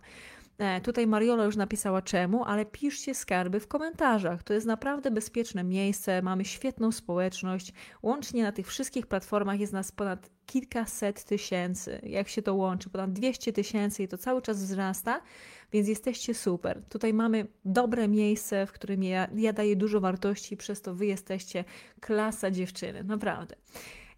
E, 0.57 0.81
tutaj 0.81 1.07
Mariola 1.07 1.43
już 1.43 1.55
napisała 1.55 2.01
czemu, 2.01 2.43
ale 2.43 2.65
piszcie 2.65 3.15
skarby 3.15 3.59
w 3.59 3.67
komentarzach. 3.67 4.43
To 4.43 4.53
jest 4.53 4.65
naprawdę 4.65 5.11
bezpieczne 5.11 5.63
miejsce, 5.63 6.21
mamy 6.21 6.45
świetną 6.45 6.91
społeczność. 6.91 7.73
Łącznie 8.03 8.43
na 8.43 8.51
tych 8.51 8.67
wszystkich 8.67 9.07
platformach 9.07 9.59
jest 9.59 9.73
nas 9.73 9.91
ponad 9.91 10.29
kilkaset 10.45 11.23
tysięcy. 11.23 11.99
Jak 12.03 12.27
się 12.29 12.41
to 12.41 12.55
łączy? 12.55 12.89
Ponad 12.89 13.13
200 13.13 13.53
tysięcy 13.53 14.03
i 14.03 14.07
to 14.07 14.17
cały 14.17 14.41
czas 14.41 14.57
wzrasta, 14.57 15.21
więc 15.73 15.87
jesteście 15.87 16.33
super. 16.33 16.81
Tutaj 16.89 17.13
mamy 17.13 17.47
dobre 17.65 18.07
miejsce, 18.07 18.65
w 18.65 18.71
którym 18.71 19.03
ja, 19.03 19.27
ja 19.35 19.53
daję 19.53 19.75
dużo 19.75 19.99
wartości, 19.99 20.57
przez 20.57 20.81
to 20.81 20.95
wy 20.95 21.05
jesteście 21.05 21.63
klasa 21.99 22.51
dziewczyny, 22.51 23.03
naprawdę. 23.03 23.55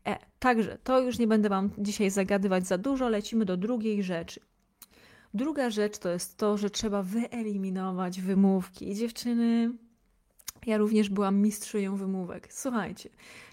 E, 0.07 0.17
także 0.39 0.77
to 0.83 0.99
już 0.99 1.19
nie 1.19 1.27
będę 1.27 1.49
Wam 1.49 1.69
dzisiaj 1.77 2.09
zagadywać 2.09 2.67
za 2.67 2.77
dużo, 2.77 3.09
lecimy 3.09 3.45
do 3.45 3.57
drugiej 3.57 4.03
rzeczy. 4.03 4.39
Druga 5.33 5.69
rzecz 5.69 5.97
to 5.97 6.09
jest 6.09 6.37
to, 6.37 6.57
że 6.57 6.69
trzeba 6.69 7.03
wyeliminować 7.03 8.21
wymówki. 8.21 8.95
Dziewczyny, 8.95 9.71
ja 10.65 10.77
również 10.77 11.09
byłam 11.09 11.37
mistrzynią 11.37 11.95
wymówek. 11.95 12.53
Słuchajcie, 12.53 13.09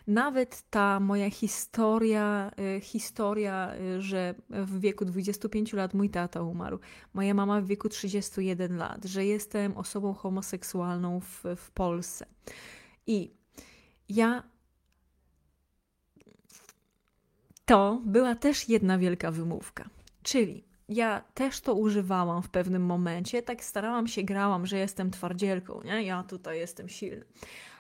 nawet 0.07 0.63
ta 0.71 1.01
moja 1.01 1.31
historia, 1.31 2.51
y, 2.77 2.81
historia, 2.81 3.75
y, 3.97 4.03
że 4.03 4.35
w 4.51 4.81
wieku 4.81 5.05
25 5.05 5.73
lat 5.73 5.95
mój 5.95 6.11
tata 6.11 6.43
umarł, 6.43 6.79
moja 7.15 7.35
mama 7.35 7.61
w 7.61 7.67
wieku 7.67 7.89
31 7.89 8.77
lat, 8.77 9.05
że 9.05 9.25
jestem 9.25 9.77
osobą 9.77 10.15
homoseksualną 10.15 11.21
w, 11.21 11.45
w 11.57 11.71
Polsce. 11.71 12.27
I 13.07 13.31
ja. 14.09 14.43
To 17.65 18.03
była 18.05 18.35
też 18.35 18.69
jedna 18.69 18.99
wielka 18.99 19.31
wymówka. 19.31 19.89
Czyli 20.23 20.70
ja 20.91 21.23
też 21.35 21.61
to 21.61 21.75
używałam 21.75 22.43
w 22.43 22.49
pewnym 22.49 22.87
momencie, 22.87 23.43
tak 23.43 23.65
starałam 23.65 24.09
się, 24.09 24.23
grałam, 24.23 24.67
że 24.67 24.79
jestem 24.79 25.11
twardzielką, 25.11 25.83
nie? 25.83 26.03
Ja 26.03 26.23
tutaj 26.23 26.59
jestem 26.59 26.89
silny. 26.89 27.25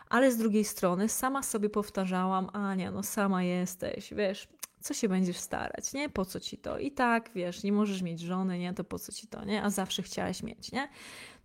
Ale 0.08 0.32
z 0.32 0.36
drugiej 0.36 0.64
strony 0.64 1.08
sama 1.08 1.42
sobie 1.42 1.70
powtarzałam, 1.70 2.50
Ania, 2.52 2.90
no 2.90 3.02
sama 3.02 3.42
jesteś, 3.42 4.14
wiesz, 4.14 4.48
co 4.80 4.94
się 4.94 5.08
będziesz 5.08 5.36
starać, 5.36 5.92
nie? 5.92 6.08
Po 6.08 6.24
co 6.24 6.40
ci 6.40 6.58
to? 6.58 6.78
I 6.78 6.92
tak, 6.92 7.30
wiesz, 7.34 7.62
nie 7.62 7.72
możesz 7.72 8.02
mieć 8.02 8.20
żony, 8.20 8.58
nie? 8.58 8.74
To 8.74 8.84
po 8.84 8.98
co 8.98 9.12
ci 9.12 9.26
to, 9.26 9.44
nie? 9.44 9.62
A 9.62 9.70
zawsze 9.70 10.02
chciałaś 10.02 10.42
mieć, 10.42 10.72
nie? 10.72 10.88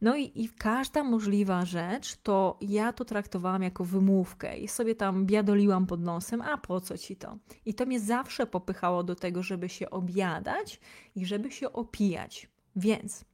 No 0.01 0.15
i, 0.15 0.31
i 0.35 0.49
każda 0.49 1.03
możliwa 1.03 1.65
rzecz, 1.65 2.15
to 2.15 2.57
ja 2.61 2.93
to 2.93 3.05
traktowałam 3.05 3.63
jako 3.63 3.85
wymówkę 3.85 4.57
i 4.57 4.67
sobie 4.67 4.95
tam 4.95 5.25
biadoliłam 5.25 5.87
pod 5.87 6.01
nosem, 6.01 6.41
a 6.41 6.57
po 6.57 6.81
co 6.81 6.97
ci 6.97 7.15
to? 7.15 7.37
I 7.65 7.73
to 7.73 7.85
mnie 7.85 7.99
zawsze 7.99 8.47
popychało 8.47 9.03
do 9.03 9.15
tego, 9.15 9.43
żeby 9.43 9.69
się 9.69 9.89
objadać 9.89 10.79
i 11.15 11.25
żeby 11.25 11.51
się 11.51 11.73
opijać. 11.73 12.49
Więc 12.75 13.25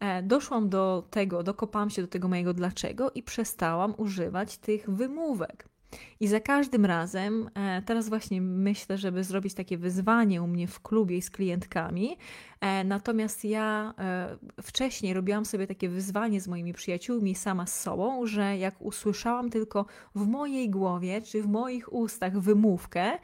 e, 0.00 0.22
doszłam 0.22 0.68
do 0.68 1.08
tego, 1.10 1.42
dokopałam 1.42 1.90
się 1.90 2.02
do 2.02 2.08
tego 2.08 2.28
mojego 2.28 2.54
dlaczego 2.54 3.10
i 3.10 3.22
przestałam 3.22 3.94
używać 3.98 4.58
tych 4.58 4.90
wymówek. 4.90 5.71
I 6.20 6.28
za 6.28 6.40
każdym 6.40 6.84
razem, 6.84 7.50
e, 7.54 7.82
teraz 7.82 8.08
właśnie 8.08 8.40
myślę, 8.40 8.98
żeby 8.98 9.24
zrobić 9.24 9.54
takie 9.54 9.78
wyzwanie 9.78 10.42
u 10.42 10.46
mnie 10.46 10.66
w 10.66 10.80
klubie 10.80 11.22
z 11.22 11.30
klientkami. 11.30 12.16
E, 12.60 12.84
natomiast 12.84 13.44
ja 13.44 13.94
e, 13.98 14.36
wcześniej 14.62 15.14
robiłam 15.14 15.44
sobie 15.44 15.66
takie 15.66 15.88
wyzwanie 15.88 16.40
z 16.40 16.48
moimi 16.48 16.72
przyjaciółmi, 16.72 17.34
sama 17.34 17.66
z 17.66 17.80
sobą, 17.80 18.26
że 18.26 18.58
jak 18.58 18.82
usłyszałam 18.82 19.50
tylko 19.50 19.86
w 20.14 20.26
mojej 20.26 20.70
głowie 20.70 21.22
czy 21.22 21.42
w 21.42 21.48
moich 21.48 21.92
ustach 21.92 22.38
wymówkę, 22.38 23.18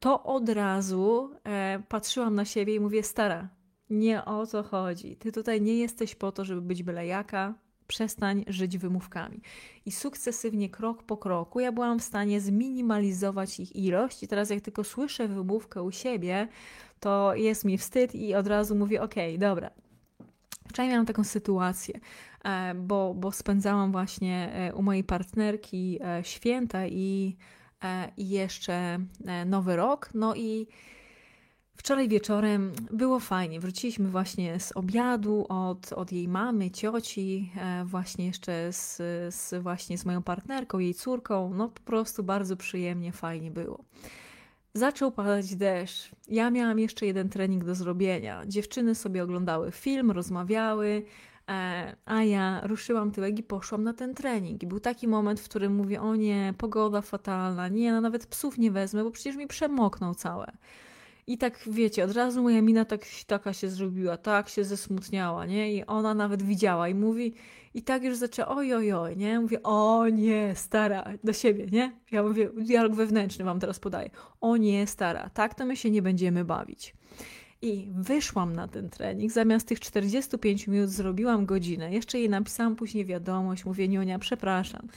to 0.00 0.22
od 0.22 0.48
razu 0.48 1.30
patrzyłam 1.88 2.34
na 2.34 2.44
siebie 2.44 2.74
i 2.74 2.80
mówię: 2.80 3.02
Stara, 3.02 3.48
nie 3.90 4.24
o 4.24 4.46
to 4.46 4.62
chodzi. 4.62 5.16
Ty 5.16 5.32
tutaj 5.32 5.60
nie 5.60 5.74
jesteś 5.78 6.14
po 6.14 6.32
to, 6.32 6.44
żeby 6.44 6.62
być 6.62 6.82
byle 6.82 7.06
jaka, 7.06 7.54
przestań 7.86 8.44
żyć 8.46 8.78
wymówkami. 8.78 9.40
I 9.86 9.92
sukcesywnie, 9.92 10.68
krok 10.68 11.02
po 11.02 11.16
kroku, 11.16 11.60
ja 11.60 11.72
byłam 11.72 11.98
w 11.98 12.02
stanie 12.02 12.40
zminimalizować 12.40 13.60
ich 13.60 13.76
ilość. 13.76 14.22
I 14.22 14.28
teraz, 14.28 14.50
jak 14.50 14.60
tylko 14.60 14.84
słyszę 14.84 15.28
wymówkę 15.28 15.82
u 15.82 15.92
siebie, 15.92 16.48
to 17.00 17.34
jest 17.34 17.64
mi 17.64 17.78
wstyd 17.78 18.14
i 18.14 18.34
od 18.34 18.46
razu 18.46 18.74
mówię: 18.74 19.02
OK, 19.02 19.14
dobra. 19.38 19.70
Wczoraj 20.68 20.90
miałam 20.90 21.06
taką 21.06 21.24
sytuację, 21.24 22.00
e, 22.44 22.74
bo, 22.74 23.14
bo 23.14 23.32
spędzałam 23.32 23.92
właśnie 23.92 24.52
e, 24.52 24.74
u 24.74 24.82
mojej 24.82 25.04
partnerki 25.04 25.98
e, 26.04 26.24
święta 26.24 26.86
i, 26.86 27.36
i 28.16 28.28
jeszcze 28.28 28.98
nowy 29.46 29.76
rok. 29.76 30.10
No 30.14 30.34
i 30.34 30.66
Wczoraj 31.76 32.08
wieczorem 32.08 32.72
było 32.90 33.20
fajnie. 33.20 33.60
Wróciliśmy 33.60 34.08
właśnie 34.08 34.60
z 34.60 34.72
obiadu 34.72 35.46
od, 35.48 35.92
od 35.92 36.12
jej 36.12 36.28
mamy, 36.28 36.70
cioci, 36.70 37.52
e, 37.56 37.84
właśnie 37.84 38.26
jeszcze 38.26 38.72
z, 38.72 38.96
z, 39.34 39.62
właśnie 39.62 39.98
z 39.98 40.04
moją 40.04 40.22
partnerką, 40.22 40.78
jej 40.78 40.94
córką. 40.94 41.54
No 41.54 41.68
po 41.68 41.80
prostu 41.80 42.22
bardzo 42.22 42.56
przyjemnie, 42.56 43.12
fajnie 43.12 43.50
było. 43.50 43.84
Zaczął 44.74 45.12
padać 45.12 45.56
deszcz. 45.56 46.10
Ja 46.28 46.50
miałam 46.50 46.78
jeszcze 46.78 47.06
jeden 47.06 47.28
trening 47.28 47.64
do 47.64 47.74
zrobienia. 47.74 48.42
Dziewczyny 48.46 48.94
sobie 48.94 49.22
oglądały 49.22 49.70
film, 49.72 50.10
rozmawiały, 50.10 51.02
e, 51.48 51.96
a 52.04 52.22
ja 52.22 52.60
ruszyłam 52.64 53.10
tyłek 53.10 53.38
i 53.38 53.42
poszłam 53.42 53.82
na 53.82 53.92
ten 53.92 54.14
trening. 54.14 54.62
I 54.62 54.66
był 54.66 54.80
taki 54.80 55.08
moment, 55.08 55.40
w 55.40 55.48
którym 55.48 55.74
mówię: 55.74 56.02
O 56.02 56.16
nie, 56.16 56.54
pogoda 56.58 57.00
fatalna, 57.00 57.68
nie, 57.68 57.92
no 57.92 58.00
nawet 58.00 58.26
psów 58.26 58.58
nie 58.58 58.70
wezmę, 58.70 59.04
bo 59.04 59.10
przecież 59.10 59.36
mi 59.36 59.46
przemokną 59.46 60.14
całe. 60.14 60.52
I 61.26 61.38
tak 61.38 61.58
wiecie, 61.66 62.04
od 62.04 62.12
razu 62.12 62.42
moja 62.42 62.62
mina 62.62 62.84
tak, 62.84 63.00
taka 63.26 63.52
się 63.52 63.68
zrobiła, 63.68 64.16
tak 64.16 64.48
się 64.48 64.64
zesmutniała, 64.64 65.46
nie? 65.46 65.74
I 65.74 65.86
ona 65.86 66.14
nawet 66.14 66.42
widziała 66.42 66.88
i 66.88 66.94
mówi, 66.94 67.34
i 67.74 67.82
tak 67.82 68.02
już 68.02 68.16
zaczęła, 68.16 68.48
oj, 68.48 68.74
oj, 68.74 68.92
oj, 68.92 69.16
nie? 69.16 69.40
Mówię, 69.40 69.62
o 69.62 70.08
nie, 70.08 70.52
stara, 70.54 71.04
do 71.24 71.32
siebie, 71.32 71.66
nie? 71.72 71.92
Ja 72.10 72.22
mówię, 72.22 72.50
dialog 72.56 72.94
wewnętrzny 72.94 73.44
wam 73.44 73.60
teraz 73.60 73.80
podaję. 73.80 74.10
O 74.40 74.56
nie, 74.56 74.86
stara, 74.86 75.30
tak 75.30 75.54
to 75.54 75.66
my 75.66 75.76
się 75.76 75.90
nie 75.90 76.02
będziemy 76.02 76.44
bawić. 76.44 76.94
I 77.62 77.88
wyszłam 77.94 78.56
na 78.56 78.68
ten 78.68 78.90
trening, 78.90 79.32
zamiast 79.32 79.68
tych 79.68 79.80
45 79.80 80.66
minut 80.66 80.90
zrobiłam 80.90 81.46
godzinę. 81.46 81.92
Jeszcze 81.92 82.18
jej 82.18 82.28
napisałam 82.28 82.76
później 82.76 83.04
wiadomość, 83.04 83.64
mówię, 83.64 83.88
Nionia, 83.88 84.18
przepraszam 84.18 84.88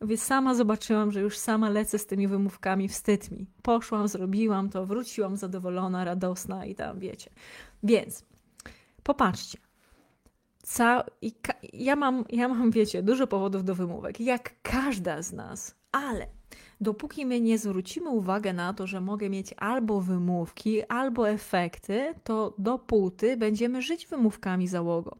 więc 0.00 0.22
sama 0.22 0.54
zobaczyłam, 0.54 1.12
że 1.12 1.20
już 1.20 1.38
sama 1.38 1.68
lecę 1.68 1.98
z 1.98 2.06
tymi 2.06 2.28
wymówkami, 2.28 2.88
wstyd 2.88 3.30
mi. 3.30 3.46
Poszłam, 3.62 4.08
zrobiłam 4.08 4.70
to, 4.70 4.86
wróciłam 4.86 5.36
zadowolona, 5.36 6.04
radosna 6.04 6.66
i 6.66 6.74
tam 6.74 6.98
wiecie. 6.98 7.30
Więc 7.82 8.24
popatrzcie. 9.02 9.58
Ca 10.62 11.04
i 11.22 11.32
ja, 11.72 11.96
mam, 11.96 12.24
ja 12.30 12.48
mam, 12.48 12.70
wiecie, 12.70 13.02
dużo 13.02 13.26
powodów 13.26 13.64
do 13.64 13.74
wymówek, 13.74 14.20
jak 14.20 14.62
każda 14.62 15.22
z 15.22 15.32
nas, 15.32 15.74
ale 15.92 16.26
dopóki 16.80 17.26
my 17.26 17.40
nie 17.40 17.58
zwrócimy 17.58 18.10
uwagi 18.10 18.52
na 18.52 18.74
to, 18.74 18.86
że 18.86 19.00
mogę 19.00 19.30
mieć 19.30 19.54
albo 19.56 20.00
wymówki, 20.00 20.84
albo 20.84 21.28
efekty, 21.28 22.14
to 22.24 22.54
dopóty 22.58 23.36
będziemy 23.36 23.82
żyć 23.82 24.06
wymówkami 24.06 24.68
załogo. 24.68 25.16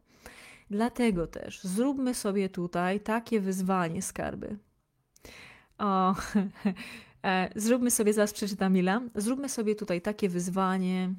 Dlatego 0.69 1.27
też 1.27 1.63
zróbmy 1.63 2.13
sobie 2.13 2.49
tutaj 2.49 2.99
takie 2.99 3.39
wyzwanie, 3.39 4.01
skarby. 4.01 4.57
O, 5.77 6.15
e, 7.23 7.49
zróbmy 7.55 7.91
sobie, 7.91 8.13
zaraz 8.13 8.33
przeczytam 8.33 8.73
Mila, 8.73 9.01
zróbmy 9.15 9.49
sobie 9.49 9.75
tutaj 9.75 10.01
takie 10.01 10.29
wyzwanie. 10.29 11.13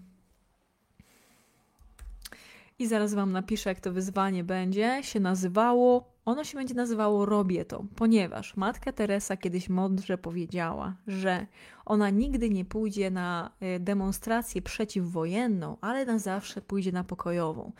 I 2.78 2.86
zaraz 2.86 3.14
Wam 3.14 3.32
napiszę, 3.32 3.70
jak 3.70 3.80
to 3.80 3.92
wyzwanie 3.92 4.44
będzie 4.44 5.02
się 5.02 5.20
nazywało. 5.20 6.12
Ono 6.24 6.44
się 6.44 6.58
będzie 6.58 6.74
nazywało 6.74 7.26
Robię 7.26 7.64
to, 7.64 7.84
ponieważ 7.96 8.56
Matka 8.56 8.92
Teresa 8.92 9.36
kiedyś 9.36 9.68
mądrze 9.68 10.18
powiedziała, 10.18 10.96
że 11.06 11.46
ona 11.84 12.10
nigdy 12.10 12.50
nie 12.50 12.64
pójdzie 12.64 13.10
na 13.10 13.50
e, 13.60 13.80
demonstrację 13.80 14.62
przeciwwojenną, 14.62 15.76
ale 15.80 16.04
na 16.04 16.18
zawsze 16.18 16.62
pójdzie 16.62 16.92
na 16.92 17.04
pokojową. 17.04 17.72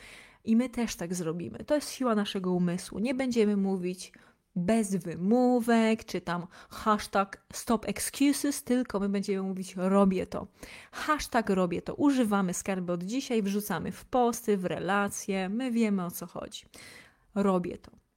I 0.44 0.56
my 0.56 0.68
też 0.68 0.97
tak 0.97 1.14
zrobimy. 1.14 1.64
To 1.64 1.75
jest 1.75 1.90
siła 1.90 2.14
naszego 2.14 2.52
umysłu. 2.52 2.99
Nie 2.99 3.14
będziemy 3.14 3.56
mówić 3.56 4.12
bez 4.59 4.97
wymówek, 4.97 6.05
czy 6.05 6.21
tam 6.21 6.47
hashtag 6.71 7.45
stop 7.53 7.88
excuses, 7.88 8.65
tylko 8.65 9.00
my 9.00 9.09
będziemy 9.09 9.43
mówić 9.43 9.77
robię 9.77 10.27
to. 10.27 10.47
Hashtag 10.93 11.50
robię 11.50 11.83
to. 11.83 11.95
Używamy 11.95 12.55
skarby 12.55 12.93
od 12.93 13.03
dzisiaj, 13.03 13.43
wrzucamy 13.43 13.93
w 13.93 14.05
posty, 14.05 14.57
w 14.57 14.65
relacje, 14.65 15.49
my 15.49 15.71
wiemy 15.71 16.05
o 16.05 16.11
co 16.11 16.27
chodzi. 16.27 16.65
Robię 17.35 17.79
to. 17.79 18.08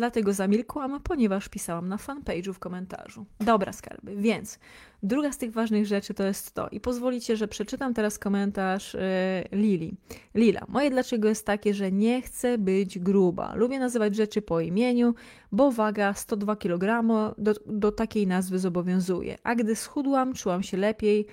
Dlatego 0.00 0.32
zamilkłam, 0.32 1.00
ponieważ 1.00 1.48
pisałam 1.48 1.88
na 1.88 1.96
fanpage'u 1.96 2.52
w 2.52 2.58
komentarzu. 2.58 3.26
Dobra, 3.40 3.72
skarby. 3.72 4.16
Więc 4.16 4.58
druga 5.02 5.32
z 5.32 5.38
tych 5.38 5.52
ważnych 5.52 5.86
rzeczy 5.86 6.14
to 6.14 6.24
jest 6.24 6.54
to. 6.54 6.68
I 6.68 6.80
pozwolicie, 6.80 7.36
że 7.36 7.48
przeczytam 7.48 7.94
teraz 7.94 8.18
komentarz 8.18 8.94
yy, 8.94 9.58
Lili. 9.58 9.96
Lila, 10.34 10.60
moje 10.68 10.90
dlaczego 10.90 11.28
jest 11.28 11.46
takie, 11.46 11.74
że 11.74 11.92
nie 11.92 12.22
chcę 12.22 12.58
być 12.58 12.98
gruba. 12.98 13.54
Lubię 13.54 13.78
nazywać 13.78 14.16
rzeczy 14.16 14.42
po 14.42 14.60
imieniu, 14.60 15.14
bo 15.52 15.70
waga 15.70 16.14
102 16.14 16.56
kg 16.56 17.04
do, 17.38 17.54
do 17.66 17.92
takiej 17.92 18.26
nazwy 18.26 18.58
zobowiązuje. 18.58 19.38
A 19.42 19.54
gdy 19.54 19.76
schudłam, 19.76 20.34
czułam 20.34 20.62
się 20.62 20.76
lepiej, 20.76 21.26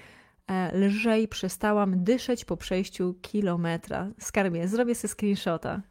e, 0.47 0.77
lżej, 0.77 1.27
przestałam 1.27 2.03
dyszeć 2.03 2.45
po 2.45 2.57
przejściu 2.57 3.15
kilometra. 3.21 4.11
Skarbie, 4.19 4.67
zrobię 4.67 4.95
sobie 4.95 5.13
screenshota. 5.13 5.81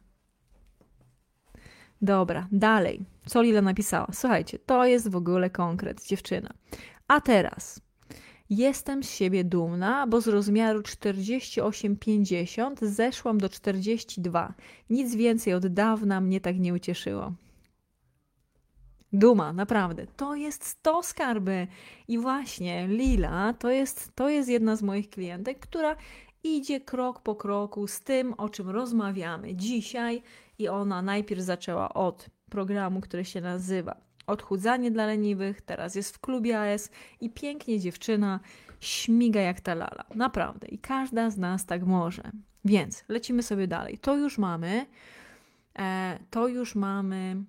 Dobra, 2.01 2.47
dalej. 2.51 3.05
Co 3.25 3.41
Lila 3.41 3.61
napisała? 3.61 4.07
Słuchajcie, 4.13 4.59
to 4.59 4.85
jest 4.85 5.09
w 5.09 5.15
ogóle 5.15 5.49
konkret, 5.49 6.07
dziewczyna. 6.07 6.53
A 7.07 7.21
teraz. 7.21 7.81
Jestem 8.49 9.03
z 9.03 9.11
siebie 9.11 9.43
dumna, 9.43 10.07
bo 10.07 10.21
z 10.21 10.27
rozmiaru 10.27 10.81
48-50 10.81 12.75
zeszłam 12.81 13.37
do 13.37 13.49
42. 13.49 14.53
Nic 14.89 15.15
więcej 15.15 15.53
od 15.53 15.67
dawna 15.67 16.21
mnie 16.21 16.41
tak 16.41 16.59
nie 16.59 16.73
ucieszyło. 16.73 17.33
Duma, 19.13 19.53
naprawdę. 19.53 20.07
To 20.17 20.35
jest 20.35 20.83
to 20.83 21.03
skarby. 21.03 21.67
I 22.07 22.17
właśnie 22.17 22.87
Lila 22.87 23.53
to 23.53 23.69
jest, 23.69 24.11
to 24.15 24.29
jest 24.29 24.49
jedna 24.49 24.75
z 24.75 24.83
moich 24.83 25.09
klientek, 25.09 25.59
która 25.59 25.95
idzie 26.43 26.81
krok 26.81 27.19
po 27.19 27.35
kroku 27.35 27.87
z 27.87 28.01
tym, 28.01 28.33
o 28.33 28.49
czym 28.49 28.69
rozmawiamy 28.69 29.55
dzisiaj. 29.55 30.23
I 30.59 30.67
ona 30.67 31.01
najpierw 31.01 31.41
zaczęła 31.41 31.93
od 31.93 32.29
programu, 32.49 33.01
który 33.01 33.25
się 33.25 33.41
nazywa 33.41 34.07
Odchudzanie 34.27 34.91
dla 34.91 35.05
leniwych, 35.05 35.61
teraz 35.61 35.95
jest 35.95 36.15
w 36.15 36.19
klubie 36.19 36.59
AS 36.61 36.89
i 37.21 37.29
pięknie 37.29 37.79
dziewczyna 37.79 38.39
śmiga 38.79 39.41
jak 39.41 39.61
ta 39.61 39.75
lala. 39.75 40.05
Naprawdę. 40.15 40.67
I 40.67 40.79
każda 40.79 41.29
z 41.29 41.37
nas 41.37 41.65
tak 41.65 41.85
może. 41.85 42.31
Więc 42.65 43.03
lecimy 43.07 43.43
sobie 43.43 43.67
dalej. 43.67 43.97
To 43.97 44.17
już 44.17 44.37
mamy. 44.37 44.85
E, 45.79 46.19
to 46.29 46.47
już 46.47 46.75
mamy. 46.75 47.43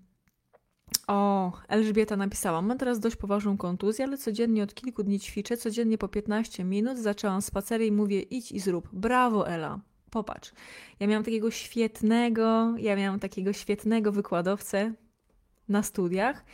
O, 1.06 1.52
Elżbieta 1.68 2.16
napisała: 2.16 2.62
Mam 2.62 2.78
teraz 2.78 3.00
dość 3.00 3.16
poważną 3.16 3.56
kontuzję, 3.56 4.04
ale 4.04 4.18
codziennie 4.18 4.62
od 4.62 4.74
kilku 4.74 5.02
dni 5.02 5.20
ćwiczę, 5.20 5.56
codziennie 5.56 5.98
po 5.98 6.08
15 6.08 6.64
minut. 6.64 6.98
Zaczęłam 6.98 7.42
spacery 7.42 7.86
i 7.86 7.92
mówię: 7.92 8.20
idź 8.20 8.52
i 8.52 8.60
zrób. 8.60 8.88
Brawo, 8.92 9.48
Ela. 9.48 9.80
Popatrz. 10.10 10.52
Ja 11.00 11.06
miałam 11.06 11.24
takiego 11.24 11.50
świetnego, 11.50 12.74
ja 12.78 12.96
miałam 12.96 13.20
takiego 13.20 13.52
świetnego 13.52 14.12
wykładowcę 14.12 14.92
na 15.68 15.82
studiach, 15.82 16.44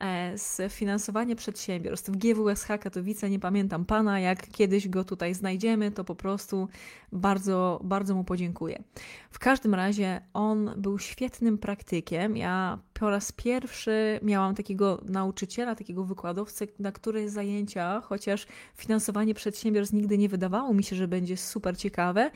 E, 0.00 0.38
z 0.38 0.72
finansowania 0.72 1.36
przedsiębiorstw 1.36 2.10
w 2.10 2.16
GWSH 2.16 2.68
Katowice. 2.80 3.30
Nie 3.30 3.38
pamiętam 3.38 3.84
pana, 3.84 4.20
jak 4.20 4.48
kiedyś 4.48 4.88
go 4.88 5.04
tutaj 5.04 5.34
znajdziemy, 5.34 5.90
to 5.90 6.04
po 6.04 6.14
prostu 6.14 6.68
bardzo, 7.12 7.80
bardzo 7.84 8.14
mu 8.14 8.24
podziękuję. 8.24 8.82
W 9.30 9.38
każdym 9.38 9.74
razie 9.74 10.20
on 10.32 10.70
był 10.76 10.98
świetnym 10.98 11.58
praktykiem. 11.58 12.36
Ja 12.36 12.78
po 12.94 13.10
raz 13.10 13.32
pierwszy 13.32 14.20
miałam 14.22 14.54
takiego 14.54 15.00
nauczyciela, 15.04 15.74
takiego 15.74 16.04
wykładowcę, 16.04 16.66
na 16.78 16.92
których 16.92 17.30
zajęcia, 17.30 18.00
chociaż 18.00 18.46
finansowanie 18.76 19.34
przedsiębiorstw 19.34 19.94
nigdy 19.94 20.18
nie 20.18 20.28
wydawało 20.28 20.74
mi 20.74 20.84
się, 20.84 20.96
że 20.96 21.08
będzie 21.08 21.36
super 21.36 21.78
ciekawe, 21.78 22.30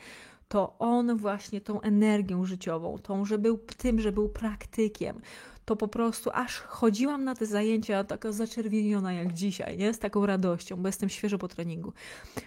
to 0.47 0.75
on 0.79 1.17
właśnie 1.17 1.61
tą 1.61 1.81
energią 1.81 2.45
życiową, 2.45 2.97
tą, 2.97 3.25
że 3.25 3.37
był 3.37 3.57
tym, 3.57 4.01
że 4.01 4.11
był 4.11 4.29
praktykiem, 4.29 5.21
to 5.65 5.75
po 5.75 5.87
prostu 5.87 6.29
aż 6.33 6.59
chodziłam 6.59 7.23
na 7.23 7.35
te 7.35 7.45
zajęcia 7.45 8.03
taka 8.03 8.31
zaczerwieniona 8.31 9.13
jak 9.13 9.33
dzisiaj, 9.33 9.77
nie? 9.77 9.93
Z 9.93 9.99
taką 9.99 10.25
radością, 10.25 10.75
bo 10.75 10.87
jestem 10.87 11.09
świeżo 11.09 11.37
po 11.37 11.47
treningu. 11.47 11.93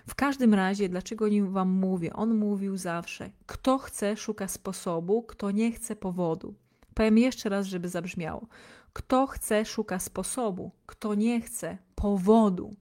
W 0.07 0.15
każdym 0.15 0.55
razie, 0.55 0.89
dlaczego 0.89 1.29
nim 1.29 1.53
Wam 1.53 1.69
mówię? 1.71 2.13
On 2.13 2.35
mówił 2.35 2.77
zawsze, 2.77 3.31
kto 3.47 3.79
chce, 3.79 4.17
szuka 4.17 4.49
sposobu, 4.49 5.23
kto 5.23 5.51
nie 5.51 5.73
chce 5.73 5.97
powodu. 5.97 6.55
Powiem 6.95 7.19
jeszcze 7.19 7.49
raz, 7.49 7.67
żeby 7.67 7.89
zabrzmiało. 7.89 8.47
Kto 8.93 9.27
chce, 9.27 9.65
szuka 9.65 9.99
sposobu, 9.99 10.71
kto 10.87 11.15
nie 11.15 11.41
chce, 11.41 11.79
powodu. 11.95 12.77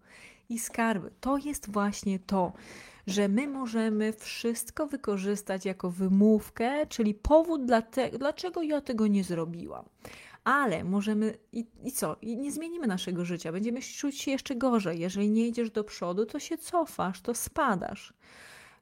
I 0.49 0.59
skarby. 0.59 1.11
To 1.21 1.37
jest 1.37 1.71
właśnie 1.71 2.19
to, 2.19 2.53
że 3.07 3.27
my 3.27 3.47
możemy 3.47 4.13
wszystko 4.13 4.87
wykorzystać 4.87 5.65
jako 5.65 5.91
wymówkę, 5.91 6.87
czyli 6.87 7.13
powód, 7.13 7.65
dla 7.65 7.81
te, 7.81 8.09
dlaczego 8.09 8.61
ja 8.61 8.81
tego 8.81 9.07
nie 9.07 9.23
zrobiłam 9.23 9.85
ale 10.47 10.83
możemy 10.83 11.37
i, 11.51 11.65
i 11.83 11.91
co? 11.91 12.17
I 12.21 12.37
nie 12.37 12.51
zmienimy 12.51 12.87
naszego 12.87 13.25
życia, 13.25 13.51
będziemy 13.51 13.81
czuć 13.81 14.21
się 14.21 14.31
jeszcze 14.31 14.55
gorzej. 14.55 14.99
Jeżeli 14.99 15.29
nie 15.29 15.47
idziesz 15.47 15.71
do 15.71 15.83
przodu, 15.83 16.25
to 16.25 16.39
się 16.39 16.57
cofasz, 16.57 17.21
to 17.21 17.33
spadasz. 17.33 18.13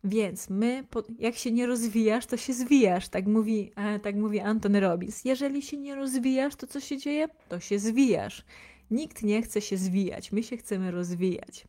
Więc 0.04 0.50
my, 0.50 0.84
jak 1.20 1.36
się 1.36 1.52
nie 1.52 1.66
rozwijasz, 1.68 2.26
to 2.26 2.38
się 2.38 2.54
zwijasz, 2.54 3.10
tak 3.10 3.28
mówi, 3.28 3.72
e, 3.76 4.00
tak 4.00 4.16
mówi 4.16 4.40
Antony 4.40 4.80
Robbins. 4.80 5.26
Jeżeli 5.26 5.62
się 5.62 5.78
nie 5.78 5.96
rozwijasz, 5.96 6.56
to 6.56 6.68
co 6.68 6.80
się 6.80 6.98
dzieje? 6.98 7.28
To 7.50 7.60
się 7.60 7.80
zwijasz. 7.80 8.46
Nikt 8.92 9.24
nie 9.24 9.42
chce 9.42 9.62
się 9.62 9.78
zwijać, 9.78 10.32
my 10.32 10.44
się 10.44 10.58
chcemy 10.58 10.92
rozwijać. 10.92 11.68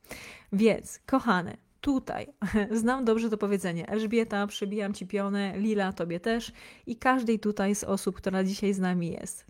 Więc, 0.52 0.98
kochane, 1.06 1.56
tutaj 1.86 2.26
znam 2.80 3.04
dobrze 3.04 3.30
to 3.30 3.38
powiedzenie. 3.38 3.88
Elżbieta, 3.88 4.46
przybijam 4.46 4.94
ci 4.94 5.06
pionę, 5.06 5.58
Lila, 5.58 5.92
tobie 5.92 6.20
też 6.20 6.52
i 6.86 6.96
każdej 6.96 7.38
tutaj 7.38 7.74
z 7.74 7.84
osób, 7.84 8.16
która 8.16 8.44
dzisiaj 8.44 8.74
z 8.74 8.78
nami 8.78 9.10
jest. 9.10 9.46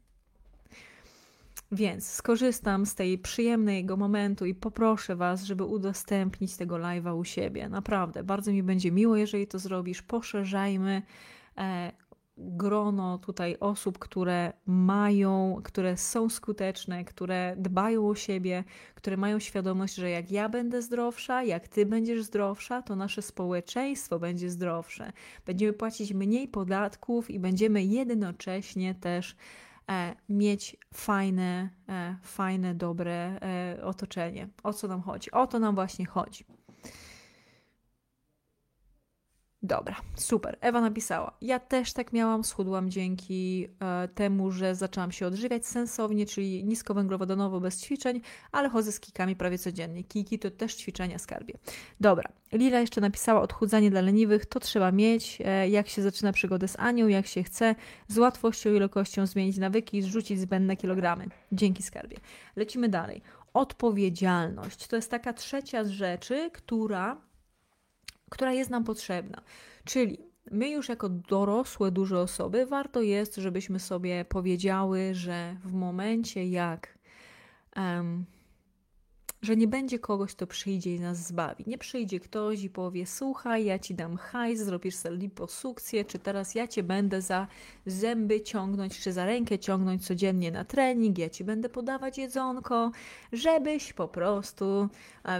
Więc 1.72 2.10
skorzystam 2.10 2.86
z 2.86 2.94
tej 2.94 3.18
przyjemnego 3.18 3.96
momentu 3.96 4.46
i 4.46 4.54
poproszę 4.54 5.16
Was, 5.16 5.44
żeby 5.44 5.64
udostępnić 5.64 6.56
tego 6.56 6.76
live'a 6.76 7.18
u 7.18 7.24
siebie. 7.24 7.68
Naprawdę, 7.68 8.24
bardzo 8.24 8.52
mi 8.52 8.62
będzie 8.62 8.92
miło, 8.92 9.16
jeżeli 9.16 9.46
to 9.46 9.58
zrobisz. 9.58 10.02
Poszerzajmy 10.02 11.02
e, 11.58 11.92
grono 12.36 13.18
tutaj 13.18 13.56
osób, 13.60 13.98
które 13.98 14.52
mają, 14.66 15.60
które 15.64 15.96
są 15.96 16.28
skuteczne, 16.28 17.04
które 17.04 17.56
dbają 17.58 18.08
o 18.08 18.14
siebie, 18.14 18.64
które 18.94 19.16
mają 19.16 19.38
świadomość, 19.38 19.94
że 19.94 20.10
jak 20.10 20.30
ja 20.30 20.48
będę 20.48 20.82
zdrowsza, 20.82 21.42
jak 21.42 21.68
ty 21.68 21.86
będziesz 21.86 22.22
zdrowsza, 22.22 22.82
to 22.82 22.96
nasze 22.96 23.22
społeczeństwo 23.22 24.18
będzie 24.18 24.50
zdrowsze. 24.50 25.12
Będziemy 25.46 25.72
płacić 25.72 26.12
mniej 26.12 26.48
podatków 26.48 27.30
i 27.30 27.40
będziemy 27.40 27.84
jednocześnie 27.84 28.94
też 28.94 29.36
E, 29.90 30.14
mieć 30.28 30.76
fajne, 30.94 31.70
e, 31.88 32.16
fajne, 32.22 32.74
dobre 32.74 33.38
e, 33.40 33.84
otoczenie. 33.84 34.48
O 34.62 34.72
co 34.72 34.88
nam 34.88 35.02
chodzi? 35.02 35.30
O 35.30 35.46
to 35.46 35.58
nam 35.58 35.74
właśnie 35.74 36.06
chodzi. 36.06 36.44
Dobra, 39.66 39.96
super. 40.14 40.58
Ewa 40.60 40.80
napisała. 40.80 41.36
Ja 41.40 41.58
też 41.58 41.92
tak 41.92 42.12
miałam, 42.12 42.44
schudłam 42.44 42.90
dzięki 42.90 43.68
e, 43.80 44.08
temu, 44.08 44.50
że 44.50 44.74
zaczęłam 44.74 45.12
się 45.12 45.26
odżywiać 45.26 45.66
sensownie, 45.66 46.26
czyli 46.26 46.64
niskowęglowodanowo 46.64 47.60
bez 47.60 47.82
ćwiczeń, 47.82 48.20
ale 48.52 48.68
chodzę 48.68 48.92
z 48.92 49.00
kikami 49.00 49.36
prawie 49.36 49.58
codziennie. 49.58 50.04
Kiki 50.04 50.38
to 50.38 50.50
też 50.50 50.74
ćwiczenia 50.74 51.18
skarbie. 51.18 51.54
Dobra, 52.00 52.32
Lila 52.52 52.80
jeszcze 52.80 53.00
napisała 53.00 53.40
odchudzanie 53.40 53.90
dla 53.90 54.00
leniwych, 54.00 54.46
to 54.46 54.60
trzeba 54.60 54.92
mieć, 54.92 55.38
e, 55.44 55.68
jak 55.68 55.88
się 55.88 56.02
zaczyna 56.02 56.32
przygodę 56.32 56.68
z 56.68 56.78
Anią, 56.78 57.08
jak 57.08 57.26
się 57.26 57.42
chce, 57.42 57.74
z 58.08 58.18
łatwością 58.18 58.74
i 58.74 58.78
lekkością 58.78 59.26
zmienić 59.26 59.58
nawyki 59.58 59.98
i 59.98 60.02
zrzucić 60.02 60.40
zbędne 60.40 60.76
kilogramy. 60.76 61.26
Dzięki 61.52 61.82
skarbie. 61.82 62.16
Lecimy 62.56 62.88
dalej. 62.88 63.22
Odpowiedzialność. 63.54 64.86
To 64.86 64.96
jest 64.96 65.10
taka 65.10 65.32
trzecia 65.32 65.84
z 65.84 65.88
rzeczy, 65.88 66.50
która 66.52 67.25
która 68.30 68.52
jest 68.52 68.70
nam 68.70 68.84
potrzebna. 68.84 69.42
Czyli 69.84 70.18
my 70.50 70.70
już 70.70 70.88
jako 70.88 71.08
dorosłe, 71.08 71.90
duże 71.90 72.20
osoby, 72.20 72.66
warto 72.66 73.02
jest, 73.02 73.36
żebyśmy 73.36 73.80
sobie 73.80 74.24
powiedziały, 74.24 75.14
że 75.14 75.56
w 75.64 75.72
momencie 75.72 76.46
jak. 76.48 76.98
Um, 77.76 78.24
że 79.42 79.56
nie 79.56 79.68
będzie 79.68 79.98
kogoś, 79.98 80.34
kto 80.34 80.46
przyjdzie 80.46 80.94
i 80.94 81.00
nas 81.00 81.26
zbawi. 81.26 81.64
Nie 81.66 81.78
przyjdzie 81.78 82.20
ktoś 82.20 82.62
i 82.62 82.70
powie: 82.70 83.06
Słuchaj, 83.06 83.64
ja 83.64 83.78
ci 83.78 83.94
dam 83.94 84.16
hajs, 84.16 84.60
zrobisz 84.60 84.94
sobie 84.94 85.16
liposukcję, 85.16 86.04
czy 86.04 86.18
teraz 86.18 86.54
ja 86.54 86.68
cię 86.68 86.82
będę 86.82 87.22
za 87.22 87.46
zęby 87.86 88.40
ciągnąć, 88.40 89.00
czy 89.00 89.12
za 89.12 89.26
rękę 89.26 89.58
ciągnąć 89.58 90.06
codziennie 90.06 90.50
na 90.50 90.64
trening, 90.64 91.18
ja 91.18 91.30
ci 91.30 91.44
będę 91.44 91.68
podawać 91.68 92.18
jedzonko, 92.18 92.90
żebyś 93.32 93.92
po 93.92 94.08
prostu 94.08 94.88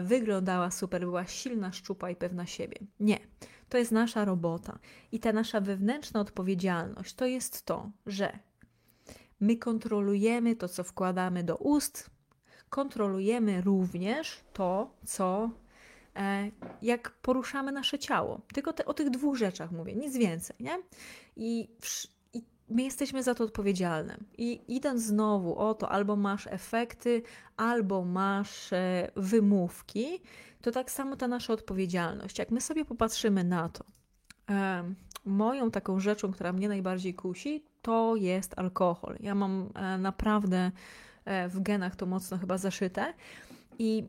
wyglądała 0.03 0.71
super, 0.71 1.01
była 1.01 1.27
silna, 1.27 1.73
szczupa 1.73 2.11
i 2.11 2.17
pewna 2.17 2.47
siebie. 2.47 2.77
Nie. 3.01 3.19
To 3.69 3.79
jest 3.79 3.93
nasza 3.93 4.25
robota. 4.25 4.79
I 5.13 5.21
ta 5.21 5.33
nasza 5.33 5.61
wewnętrzna 5.61 6.21
odpowiedzialność 6.21 7.15
to 7.15 7.27
jest 7.27 7.67
to, 7.67 7.91
że 8.07 8.39
my 9.41 9.57
kontrolujemy 9.57 10.57
to, 10.57 10.69
co 10.69 10.85
wkładamy 10.85 11.45
do 11.45 11.57
ust, 11.57 12.11
kontrolujemy 12.71 13.61
również 13.61 14.41
to, 14.53 14.91
co 15.05 15.51
e, 16.17 16.51
jak 16.83 17.11
poruszamy 17.11 17.73
nasze 17.73 17.99
ciało. 17.99 18.41
Tylko 18.55 18.73
te, 18.73 18.85
o 18.85 18.95
tych 18.95 19.11
dwóch 19.11 19.37
rzeczach 19.37 19.73
mówię, 19.73 19.95
nic 19.95 20.17
więcej, 20.17 20.57
nie? 20.61 20.79
I, 21.37 21.69
I 22.33 22.43
my 22.69 22.83
jesteśmy 22.83 23.23
za 23.23 23.35
to 23.35 23.45
odpowiedzialne. 23.45 24.17
I 24.39 24.61
idąc 24.69 25.03
znowu 25.03 25.59
o 25.59 25.75
to, 25.75 25.89
albo 25.89 26.17
masz 26.17 26.47
efekty, 26.47 27.23
albo 27.57 28.05
masz 28.05 28.73
e, 28.73 29.11
wymówki, 29.17 30.23
to 30.63 30.71
tak 30.71 30.91
samo 30.91 31.17
ta 31.17 31.29
nasza 31.29 31.53
odpowiedzialność. 31.53 32.39
Jak 32.39 32.51
my 32.51 32.61
sobie 32.61 32.85
popatrzymy 32.85 33.45
na 33.45 33.69
to, 33.69 33.85
e, 34.51 34.95
moją 35.25 35.71
taką 35.71 36.01
rzeczą, 36.01 36.33
która 36.33 36.53
mnie 36.53 36.69
najbardziej 36.69 37.15
kusi, 37.15 37.65
to 37.83 38.17
jest 38.17 38.59
alkohol. 38.59 39.17
Ja 39.21 39.35
mam 39.35 39.69
naprawdę 39.99 40.59
E, 40.59 41.06
w 41.49 41.61
genach 41.61 41.97
to 41.97 42.07
mocno 42.07 42.39
chyba 42.39 42.59
zaszyte. 42.59 43.15
I 43.79 44.05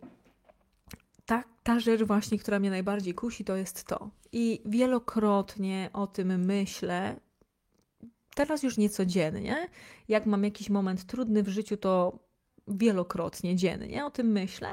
ta, 1.25 1.43
ta 1.63 1.79
rzecz 1.79 2.03
właśnie, 2.03 2.39
która 2.39 2.59
mnie 2.59 2.69
najbardziej 2.69 3.13
kusi, 3.13 3.45
to 3.45 3.55
jest 3.55 3.83
to. 3.83 4.09
I 4.31 4.61
wielokrotnie 4.65 5.89
o 5.93 6.07
tym 6.07 6.45
myślę, 6.45 7.15
teraz 8.35 8.63
już 8.63 8.77
nie 8.77 8.89
codziennie. 8.89 9.67
Jak 10.07 10.25
mam 10.25 10.43
jakiś 10.43 10.69
moment 10.69 11.05
trudny 11.05 11.43
w 11.43 11.47
życiu, 11.47 11.77
to 11.77 12.19
wielokrotnie 12.67 13.55
dziennie 13.55 14.05
o 14.05 14.11
tym 14.11 14.27
myślę 14.27 14.71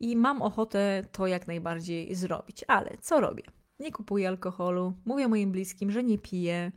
i 0.00 0.16
mam 0.16 0.42
ochotę 0.42 1.04
to 1.12 1.26
jak 1.26 1.46
najbardziej 1.46 2.14
zrobić. 2.14 2.64
Ale 2.68 2.96
co 3.00 3.20
robię? 3.20 3.42
Nie 3.80 3.92
kupuję 3.92 4.28
alkoholu, 4.28 4.94
mówię 5.04 5.28
moim 5.28 5.52
bliskim, 5.52 5.90
że 5.90 6.04
nie 6.04 6.18
piję, 6.18 6.72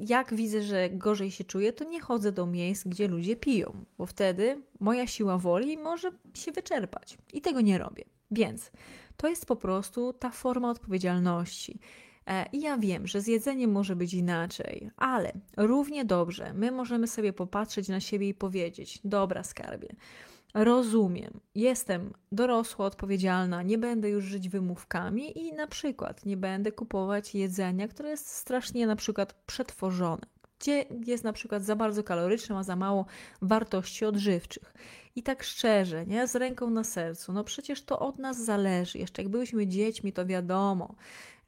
jak 0.00 0.34
widzę, 0.34 0.62
że 0.62 0.90
gorzej 0.90 1.30
się 1.30 1.44
czuję, 1.44 1.72
to 1.72 1.84
nie 1.84 2.00
chodzę 2.00 2.32
do 2.32 2.46
miejsc, 2.46 2.86
gdzie 2.86 3.08
ludzie 3.08 3.36
piją, 3.36 3.84
bo 3.98 4.06
wtedy 4.06 4.62
moja 4.80 5.06
siła 5.06 5.38
woli 5.38 5.78
może 5.78 6.10
się 6.34 6.52
wyczerpać 6.52 7.18
i 7.32 7.40
tego 7.40 7.60
nie 7.60 7.78
robię. 7.78 8.04
Więc 8.30 8.70
to 9.16 9.28
jest 9.28 9.46
po 9.46 9.56
prostu 9.56 10.12
ta 10.12 10.30
forma 10.30 10.70
odpowiedzialności. 10.70 11.78
E, 12.26 12.46
I 12.52 12.60
ja 12.60 12.78
wiem, 12.78 13.06
że 13.06 13.20
z 13.20 13.26
jedzeniem 13.26 13.72
może 13.72 13.96
być 13.96 14.14
inaczej, 14.14 14.90
ale 14.96 15.32
równie 15.56 16.04
dobrze 16.04 16.52
my 16.54 16.72
możemy 16.72 17.08
sobie 17.08 17.32
popatrzeć 17.32 17.88
na 17.88 18.00
siebie 18.00 18.28
i 18.28 18.34
powiedzieć: 18.34 19.00
Dobra, 19.04 19.42
skarbie, 19.42 19.88
rozumiem, 20.54 21.40
jestem 21.54 22.12
dorosła, 22.32 22.86
odpowiedzialna, 22.86 23.62
nie 23.62 23.78
będę 23.78 24.10
już 24.10 24.24
żyć 24.24 24.48
wymówkami 24.48 25.38
i 25.38 25.52
na 25.52 25.66
przykład 25.66 26.26
nie 26.26 26.36
będę 26.36 26.72
kupować 26.72 27.34
jedzenia, 27.34 27.88
które 27.88 28.08
jest 28.08 28.28
strasznie 28.28 28.86
na 28.86 28.96
przykład 28.96 29.32
przetworzone, 29.46 30.26
gdzie 30.58 30.84
jest 31.06 31.24
na 31.24 31.32
przykład 31.32 31.62
za 31.62 31.76
bardzo 31.76 32.04
kaloryczne, 32.04 32.54
ma 32.54 32.62
za 32.62 32.76
mało 32.76 33.06
wartości 33.42 34.04
odżywczych. 34.04 34.74
I 35.16 35.22
tak 35.22 35.42
szczerze, 35.42 36.06
nie, 36.06 36.28
z 36.28 36.36
ręką 36.36 36.70
na 36.70 36.84
sercu, 36.84 37.32
no 37.32 37.44
przecież 37.44 37.82
to 37.82 37.98
od 37.98 38.18
nas 38.18 38.44
zależy. 38.44 38.98
Jeszcze 38.98 39.22
jak 39.22 39.30
byliśmy 39.30 39.66
dziećmi, 39.66 40.12
to 40.12 40.26
wiadomo, 40.26 40.94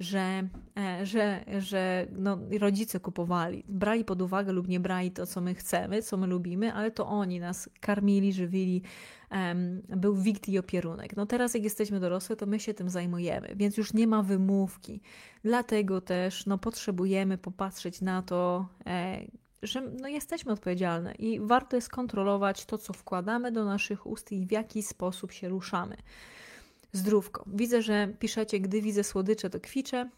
że, 0.00 0.48
e, 0.78 1.06
że, 1.06 1.44
że 1.58 2.06
no, 2.12 2.38
rodzice 2.58 3.00
kupowali, 3.00 3.64
brali 3.68 4.04
pod 4.04 4.22
uwagę 4.22 4.52
lub 4.52 4.68
nie 4.68 4.80
brali 4.80 5.10
to, 5.10 5.26
co 5.26 5.40
my 5.40 5.54
chcemy, 5.54 6.02
co 6.02 6.16
my 6.16 6.26
lubimy, 6.26 6.72
ale 6.72 6.90
to 6.90 7.06
oni 7.06 7.40
nas 7.40 7.70
karmili, 7.80 8.32
żywili, 8.32 8.82
um, 9.30 9.82
był 9.88 10.16
wikt 10.16 10.48
i 10.48 10.58
opierunek. 10.58 11.16
No 11.16 11.26
teraz, 11.26 11.54
jak 11.54 11.64
jesteśmy 11.64 12.00
dorosłe, 12.00 12.36
to 12.36 12.46
my 12.46 12.60
się 12.60 12.74
tym 12.74 12.90
zajmujemy, 12.90 13.48
więc 13.56 13.76
już 13.76 13.94
nie 13.94 14.06
ma 14.06 14.22
wymówki. 14.22 15.00
Dlatego 15.44 16.00
też 16.00 16.46
no, 16.46 16.58
potrzebujemy 16.58 17.38
popatrzeć 17.38 18.00
na 18.00 18.22
to, 18.22 18.68
e, 18.86 19.20
że 19.62 19.80
no, 19.80 20.08
jesteśmy 20.08 20.52
odpowiedzialne 20.52 21.14
i 21.14 21.40
warto 21.40 21.76
jest 21.76 21.88
kontrolować 21.88 22.64
to, 22.64 22.78
co 22.78 22.92
wkładamy 22.92 23.52
do 23.52 23.64
naszych 23.64 24.06
ust 24.06 24.32
i 24.32 24.46
w 24.46 24.50
jaki 24.50 24.82
sposób 24.82 25.32
się 25.32 25.48
ruszamy. 25.48 25.96
Zdrówko. 26.92 27.44
Widzę, 27.46 27.82
że 27.82 28.08
piszecie, 28.18 28.60
gdy 28.60 28.82
widzę 28.82 29.04
słodycze, 29.04 29.50
to 29.50 29.60
kwiczę. 29.60 30.10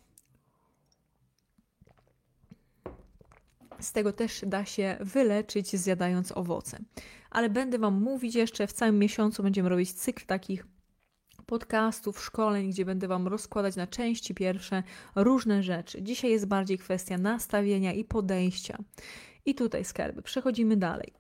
Z 3.81 3.93
tego 3.93 4.13
też 4.13 4.41
da 4.47 4.65
się 4.65 4.97
wyleczyć, 5.01 5.77
zjadając 5.77 6.33
owoce. 6.33 6.79
Ale 7.31 7.51
będę 7.51 7.79
Wam 7.79 8.03
mówić 8.03 8.35
jeszcze, 8.35 8.67
w 8.67 8.73
całym 8.73 8.99
miesiącu 8.99 9.43
będziemy 9.43 9.69
robić 9.69 9.93
cykl 9.93 10.27
takich 10.27 10.67
podcastów, 11.47 12.25
szkoleń, 12.25 12.71
gdzie 12.71 12.85
będę 12.85 13.09
Wam 13.09 13.29
rozkładać 13.29 13.77
na 13.77 13.87
części 13.87 14.35
pierwsze 14.35 14.83
różne 15.15 15.63
rzeczy. 15.63 16.03
Dzisiaj 16.03 16.31
jest 16.31 16.47
bardziej 16.47 16.79
kwestia 16.79 17.19
nastawienia 17.19 17.93
i 17.93 18.05
podejścia. 18.05 18.79
I 19.49 19.55
tutaj 19.55 19.85
skarby. 19.85 20.23
Przechodzimy 20.23 20.77
dalej. 20.77 21.13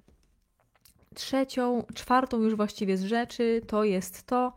Trzecią, 1.14 1.84
czwartą 1.94 2.40
już 2.42 2.54
właściwie 2.54 2.96
z 2.96 3.04
rzeczy 3.04 3.62
to 3.66 3.84
jest 3.84 4.26
to, 4.26 4.52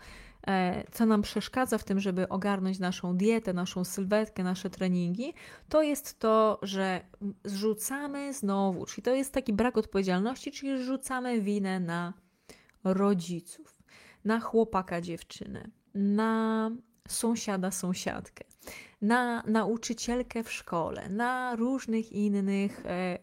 E, 0.47 0.83
co 0.91 1.05
nam 1.05 1.21
przeszkadza 1.21 1.77
w 1.77 1.83
tym, 1.83 1.99
żeby 1.99 2.29
ogarnąć 2.29 2.79
naszą 2.79 3.17
dietę, 3.17 3.53
naszą 3.53 3.83
sylwetkę, 3.83 4.43
nasze 4.43 4.69
treningi, 4.69 5.33
to 5.69 5.81
jest 5.81 6.19
to, 6.19 6.59
że 6.61 7.01
zrzucamy 7.45 8.33
znowu, 8.33 8.85
czyli 8.85 9.03
to 9.03 9.13
jest 9.13 9.33
taki 9.33 9.53
brak 9.53 9.77
odpowiedzialności, 9.77 10.51
czyli 10.51 10.83
rzucamy 10.83 11.41
winę 11.41 11.79
na 11.79 12.13
rodziców, 12.83 13.83
na 14.25 14.39
chłopaka, 14.39 15.01
dziewczynę, 15.01 15.69
na 15.95 16.71
sąsiada, 17.07 17.71
sąsiadkę, 17.71 18.45
na 19.01 19.43
nauczycielkę 19.47 20.43
w 20.43 20.51
szkole, 20.51 21.09
na 21.09 21.55
różnych 21.55 22.11
innych, 22.11 22.85
e, 22.85 23.17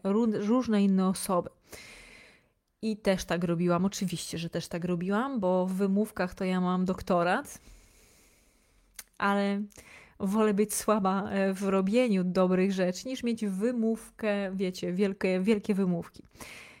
różne 0.47 0.83
inne 0.83 1.07
osoby. 1.07 1.49
I 2.81 2.97
też 2.97 3.25
tak 3.25 3.43
robiłam, 3.43 3.85
oczywiście, 3.85 4.37
że 4.37 4.49
też 4.49 4.67
tak 4.67 4.85
robiłam, 4.85 5.39
bo 5.39 5.65
w 5.65 5.73
wymówkach 5.73 6.35
to 6.35 6.45
ja 6.45 6.61
mam 6.61 6.85
doktorat, 6.85 7.61
ale 9.17 9.61
wolę 10.19 10.53
być 10.53 10.73
słaba 10.73 11.29
e, 11.29 11.53
w 11.53 11.63
robieniu 11.63 12.23
dobrych 12.23 12.71
rzeczy, 12.71 13.07
niż 13.07 13.23
mieć 13.23 13.45
wymówkę, 13.45 14.55
wiecie, 14.55 14.93
wielkie, 14.93 15.39
wielkie 15.39 15.73
wymówki. 15.75 16.23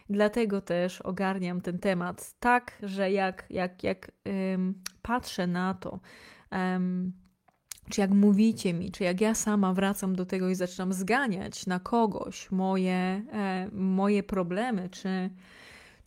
Dlatego 0.09 0.61
też 0.61 1.01
ogarniam 1.01 1.61
ten 1.61 1.79
temat 1.79 2.33
tak, 2.39 2.77
że 2.83 3.11
jak, 3.11 3.45
jak, 3.49 3.83
jak 3.83 4.11
ym, 4.53 4.83
patrzę 5.01 5.47
na 5.47 5.73
to, 5.73 5.99
ym, 6.75 7.13
czy 7.89 8.01
jak 8.01 8.11
mówicie 8.11 8.73
mi, 8.73 8.91
czy 8.91 9.03
jak 9.03 9.21
ja 9.21 9.35
sama 9.35 9.73
wracam 9.73 10.15
do 10.15 10.25
tego 10.25 10.49
i 10.49 10.55
zaczynam 10.55 10.93
zganiać 10.93 11.65
na 11.65 11.79
kogoś 11.79 12.51
moje, 12.51 12.93
e, 13.33 13.69
moje 13.71 14.23
problemy, 14.23 14.89
czy 14.89 15.29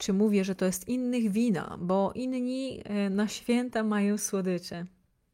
czy 0.03 0.13
mówię, 0.13 0.45
że 0.45 0.55
to 0.55 0.65
jest 0.65 0.89
innych 0.89 1.31
wina, 1.31 1.77
bo 1.81 2.13
inni 2.15 2.81
e, 2.85 3.11
na 3.11 3.29
święta 3.29 3.83
mają 3.83 4.19
słodycze. 4.19 4.87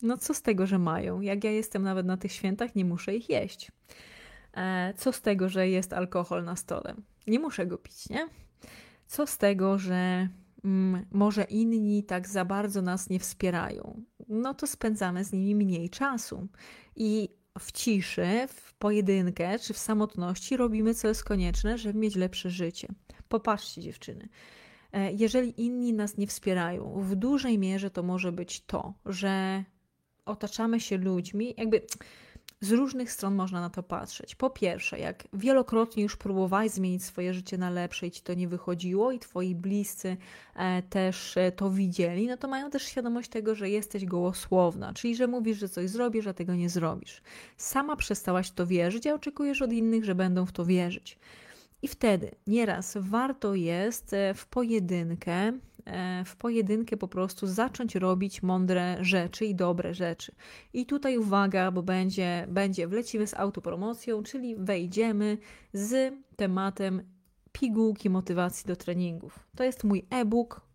No 0.03 0.19
co 0.19 0.35
z 0.35 0.43
tego, 0.43 0.67
że 0.67 0.79
mają? 0.79 1.21
Jak 1.21 1.45
ja 1.45 1.51
jestem 1.51 1.83
nawet 1.83 2.07
na 2.07 2.17
tych 2.17 2.33
świętach, 2.33 2.75
nie 2.75 2.85
muszę 2.85 3.17
ich 3.17 3.29
jeść. 3.29 3.73
E, 4.57 4.95
co 4.97 5.13
z 5.13 5.21
tego, 5.21 5.49
że 5.49 5.69
jest 5.69 5.93
alkohol 5.93 6.45
na 6.45 6.57
stole? 6.57 6.95
Nie 7.27 7.39
muszę 7.39 7.67
go 7.67 7.79
pić, 7.79 8.09
nie? 8.09 8.29
Co 9.07 9.27
z 9.27 9.39
tego, 9.39 9.79
że 9.79 10.29
może 11.11 11.45
inni 11.45 12.05
tak 12.05 12.29
za 12.29 12.45
bardzo 12.45 12.83
nas 12.83 13.11
nie 13.11 13.19
wspierają? 13.19 14.03
No 14.29 14.55
to 14.55 14.67
spędzamy 14.67 15.25
z 15.25 15.33
nimi 15.33 15.55
mniej 15.55 15.91
czasu. 15.91 16.49
I 16.97 17.29
w 17.59 17.73
ciszy, 17.73 18.27
w 18.49 18.75
pojedynkę 18.75 19.59
czy 19.59 19.75
w 19.75 19.79
samotności 19.79 20.57
robimy, 20.57 20.95
co 20.95 21.09
jest 21.09 21.25
konieczne, 21.25 21.79
żeby 21.79 21.99
mieć 21.99 22.17
lepsze 22.17 22.51
życie. 22.51 22.89
Popatrzcie, 23.29 23.81
dziewczyny. 23.81 24.29
E, 24.93 25.13
jeżeli 25.13 25.63
inni 25.65 25.93
nas 25.93 26.17
nie 26.17 26.27
wspierają, 26.27 27.01
w 27.01 27.15
dużej 27.15 27.59
mierze 27.59 27.91
to 27.91 28.03
może 28.03 28.33
być 28.33 28.61
to, 28.61 28.95
że 29.07 29.65
otaczamy 30.25 30.81
się 30.81 30.97
ludźmi, 30.97 31.55
jakby 31.57 31.83
z 32.61 32.73
różnych 32.73 33.13
stron 33.13 33.35
można 33.35 33.61
na 33.61 33.71
to 33.71 33.83
patrzeć. 33.83 34.35
Po 34.35 34.51
pierwsze, 34.51 34.99
jak 34.99 35.29
wielokrotnie 35.33 36.03
już 36.03 36.17
próbowałeś 36.17 36.73
zmienić 36.73 37.05
swoje 37.05 37.35
życie 37.35 37.59
na 37.59 37.71
lepsze 37.71 38.07
i 38.07 38.11
ci 38.11 38.23
to 38.23 38.35
nie 38.35 38.49
wychodziło, 38.49 39.13
i 39.13 39.19
twoi 39.19 39.55
bliscy 39.55 40.17
e, 40.55 40.83
też 40.83 41.37
e, 41.37 41.53
to 41.53 41.71
widzieli, 41.71 42.27
no 42.27 42.37
to 42.37 42.49
mają 42.49 42.71
też 42.71 42.83
świadomość 42.83 43.31
tego, 43.31 43.55
że 43.55 43.71
jesteś 43.71 44.05
gołosłowna, 44.05 44.93
czyli 44.95 45.17
że 45.17 45.27
mówisz, 45.27 45.59
że 45.59 45.69
coś 45.69 45.91
zrobisz, 45.91 46.27
a 46.27 46.35
tego 46.35 46.55
nie 46.55 46.69
zrobisz. 46.69 47.23
Sama 47.57 47.97
przestałaś 47.97 48.49
w 48.49 48.55
to 48.55 48.67
wierzyć, 48.67 49.07
a 49.07 49.15
oczekujesz 49.15 49.63
od 49.63 49.73
innych, 49.73 50.05
że 50.05 50.15
będą 50.15 50.47
w 50.47 50.53
to 50.53 50.65
wierzyć. 50.65 51.19
I 51.83 51.89
wtedy 51.89 52.31
nieraz 52.47 52.97
warto 53.01 53.55
jest 53.55 54.13
e, 54.13 54.35
w 54.35 54.47
pojedynkę, 54.47 55.53
w 56.25 56.37
pojedynkę 56.37 56.97
po 56.97 57.09
prostu 57.09 57.47
zacząć 57.47 57.95
robić 57.95 58.43
mądre 58.43 58.97
rzeczy 59.01 59.45
i 59.45 59.55
dobre 59.55 59.95
rzeczy. 59.95 60.33
I 60.73 60.87
tutaj 60.87 61.19
uwaga, 61.19 61.71
bo 61.71 61.83
będzie, 61.83 62.47
będzie 62.49 62.89
wlecimy 62.89 63.27
z 63.27 63.35
autopromocją, 63.35 64.23
czyli 64.23 64.57
wejdziemy 64.57 65.39
z 65.73 66.15
tematem 66.37 67.03
pigułki 67.53 68.11
motywacji 68.11 68.67
do 68.67 68.77
treningów. 68.77 69.39
To 69.57 69.65
jest 69.65 69.85
mój 69.85 70.07
e-book, 70.11 70.69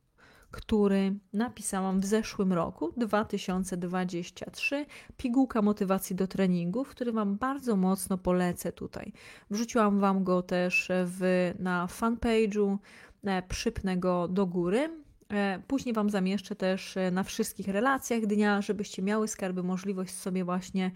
który 0.53 1.13
napisałam 1.33 1.99
w 1.99 2.05
zeszłym 2.05 2.53
roku, 2.53 2.93
2023, 2.97 4.85
pigułka 5.17 5.61
motywacji 5.61 6.15
do 6.15 6.27
treningów, 6.27 6.89
który 6.89 7.11
Wam 7.11 7.37
bardzo 7.37 7.75
mocno 7.75 8.17
polecę 8.17 8.71
tutaj. 8.71 9.13
Wrzuciłam 9.49 9.99
Wam 9.99 10.23
go 10.23 10.41
też 10.41 10.91
w, 11.05 11.51
na 11.59 11.87
fanpage'u, 11.87 12.77
e, 13.23 13.41
przypnę 13.41 13.97
go 13.97 14.27
do 14.27 14.45
góry. 14.45 15.02
E, 15.29 15.59
później 15.67 15.93
Wam 15.93 16.09
zamieszczę 16.09 16.55
też 16.55 16.97
e, 16.97 17.11
na 17.11 17.23
wszystkich 17.23 17.67
relacjach 17.67 18.25
dnia, 18.25 18.61
żebyście 18.61 19.01
miały 19.01 19.27
skarby 19.27 19.63
możliwość 19.63 20.13
sobie 20.13 20.45
właśnie 20.45 20.91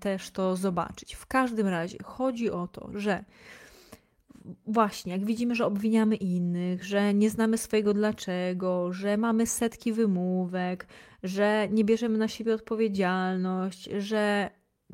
też 0.00 0.30
to 0.30 0.56
zobaczyć. 0.56 1.14
W 1.14 1.26
każdym 1.26 1.66
razie 1.66 1.98
chodzi 2.04 2.50
o 2.50 2.68
to, 2.68 2.90
że 2.94 3.24
właśnie, 4.66 5.12
jak 5.12 5.24
widzimy, 5.24 5.54
że 5.54 5.66
obwiniamy 5.66 6.16
innych, 6.16 6.84
że 6.84 7.14
nie 7.14 7.30
znamy 7.30 7.58
swojego 7.58 7.94
dlaczego, 7.94 8.92
że 8.92 9.16
mamy 9.16 9.46
setki 9.46 9.92
wymówek, 9.92 10.86
że 11.22 11.68
nie 11.70 11.84
bierzemy 11.84 12.18
na 12.18 12.28
siebie 12.28 12.54
odpowiedzialność, 12.54 13.88
że 13.98 14.50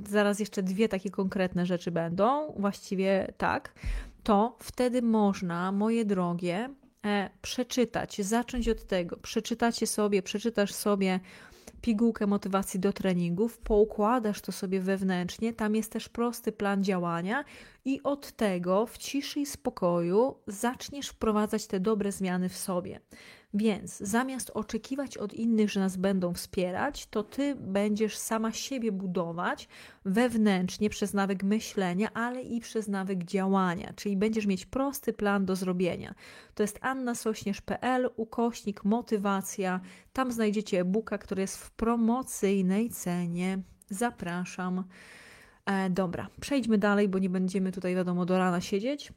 zaraz 0.06 0.40
jeszcze 0.40 0.62
dwie 0.62 0.88
takie 0.88 1.10
konkretne 1.10 1.66
rzeczy 1.66 1.90
będą, 1.90 2.54
właściwie 2.58 3.32
tak, 3.36 3.74
to 4.22 4.56
wtedy 4.58 5.02
można, 5.02 5.72
moje 5.72 6.04
drogie, 6.04 6.56
e, 6.56 6.87
przeczytać, 7.42 8.20
zacząć 8.20 8.68
od 8.68 8.86
tego. 8.86 9.16
Przeczytacie 9.16 9.86
sobie, 9.86 10.22
przeczytasz 10.22 10.74
sobie 10.74 11.20
pigułkę 11.80 12.26
motywacji 12.26 12.80
do 12.80 12.92
treningów, 12.92 13.58
poukładasz 13.58 14.40
to 14.40 14.52
sobie 14.52 14.80
wewnętrznie, 14.80 15.52
tam 15.52 15.76
jest 15.76 15.92
też 15.92 16.08
prosty 16.08 16.52
plan 16.52 16.84
działania 16.84 17.44
i 17.84 18.02
od 18.02 18.32
tego 18.32 18.86
w 18.86 18.98
ciszy 18.98 19.40
i 19.40 19.46
spokoju 19.46 20.34
zaczniesz 20.46 21.08
wprowadzać 21.08 21.66
te 21.66 21.80
dobre 21.80 22.12
zmiany 22.12 22.48
w 22.48 22.56
sobie. 22.56 23.00
Więc 23.54 23.98
zamiast 23.98 24.50
oczekiwać 24.54 25.18
od 25.18 25.34
innych, 25.34 25.70
że 25.70 25.80
nas 25.80 25.96
będą 25.96 26.34
wspierać, 26.34 27.06
to 27.06 27.22
ty 27.22 27.54
będziesz 27.54 28.16
sama 28.16 28.52
siebie 28.52 28.92
budować 28.92 29.68
wewnętrznie 30.04 30.90
przez 30.90 31.14
nawyk 31.14 31.42
myślenia, 31.42 32.12
ale 32.14 32.42
i 32.42 32.60
przez 32.60 32.88
nawyk 32.88 33.24
działania, 33.24 33.92
czyli 33.96 34.16
będziesz 34.16 34.46
mieć 34.46 34.66
prosty 34.66 35.12
plan 35.12 35.46
do 35.46 35.56
zrobienia. 35.56 36.14
To 36.54 36.62
jest 36.62 36.78
annasośnierz.pl, 36.80 38.10
ukośnik 38.16 38.84
motywacja. 38.84 39.80
Tam 40.12 40.32
znajdziecie 40.32 40.80
e-booka, 40.80 41.18
który 41.18 41.42
jest 41.42 41.56
w 41.56 41.70
promocyjnej 41.70 42.90
cenie. 42.90 43.58
Zapraszam. 43.90 44.84
E, 45.66 45.90
dobra, 45.90 46.28
przejdźmy 46.40 46.78
dalej, 46.78 47.08
bo 47.08 47.18
nie 47.18 47.30
będziemy 47.30 47.72
tutaj, 47.72 47.94
wiadomo, 47.94 48.26
do 48.26 48.38
rana 48.38 48.60
siedzieć. 48.60 49.12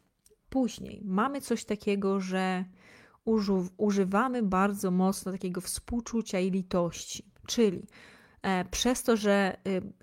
Później 0.50 1.02
mamy 1.06 1.42
coś 1.42 1.66
takiego, 1.66 2.20
że 2.20 2.66
używamy 3.78 4.44
bardzo 4.44 4.92
mocno 4.92 5.32
takiego 5.32 5.62
współczucia 5.62 6.40
i 6.40 6.52
litości, 6.52 7.26
czyli 7.48 7.82
e, 8.42 8.66
przez 8.66 9.04
to, 9.04 9.18
że 9.18 9.58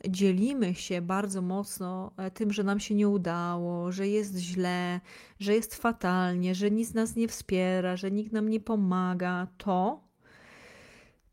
e, 0.05 0.11
dzielimy 0.11 0.75
się 0.75 1.03
bardzo 1.03 1.43
mocno 1.43 2.13
e, 2.17 2.31
tym, 2.31 2.53
że 2.53 2.65
nam 2.65 2.81
się 2.81 2.95
nie 2.95 3.09
udało, 3.09 3.93
że 3.93 4.09
jest 4.09 4.37
źle, 4.37 5.01
że 5.41 5.55
jest 5.55 5.75
fatalnie, 5.75 6.55
że 6.55 6.71
nic 6.71 6.95
nas 6.95 7.17
nie 7.17 7.29
wspiera, 7.29 7.97
że 7.97 8.11
nikt 8.11 8.33
nam 8.33 8.49
nie 8.49 8.61
pomaga, 8.61 9.47
to 9.57 10.08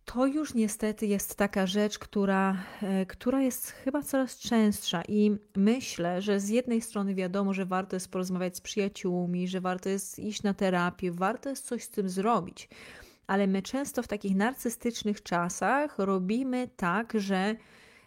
to 0.05 0.25
już 0.25 0.53
niestety 0.53 1.05
jest 1.05 1.35
taka 1.35 1.67
rzecz, 1.67 1.99
która, 1.99 2.57
e, 2.81 3.05
która 3.05 3.41
jest 3.41 3.69
chyba 3.71 4.01
coraz 4.01 4.37
częstsza 4.37 5.01
i 5.07 5.37
myślę, 5.55 6.21
że 6.21 6.39
z 6.39 6.49
jednej 6.49 6.81
strony 6.81 7.15
wiadomo, 7.15 7.53
że 7.53 7.65
warto 7.65 7.95
jest 7.95 8.11
porozmawiać 8.11 8.57
z 8.57 8.61
przyjaciółmi, 8.61 9.47
że 9.47 9.61
warto 9.61 9.89
jest 9.89 10.19
iść 10.19 10.43
na 10.43 10.53
terapię, 10.53 11.11
warto 11.11 11.49
jest 11.49 11.65
coś 11.65 11.83
z 11.83 11.89
tym 11.89 12.09
zrobić, 12.09 12.69
ale 13.27 13.47
my 13.47 13.61
często 13.61 14.03
w 14.03 14.07
takich 14.07 14.35
narcystycznych 14.35 15.23
czasach 15.23 15.99
robimy 15.99 16.69
tak, 16.75 17.13
że 17.15 17.55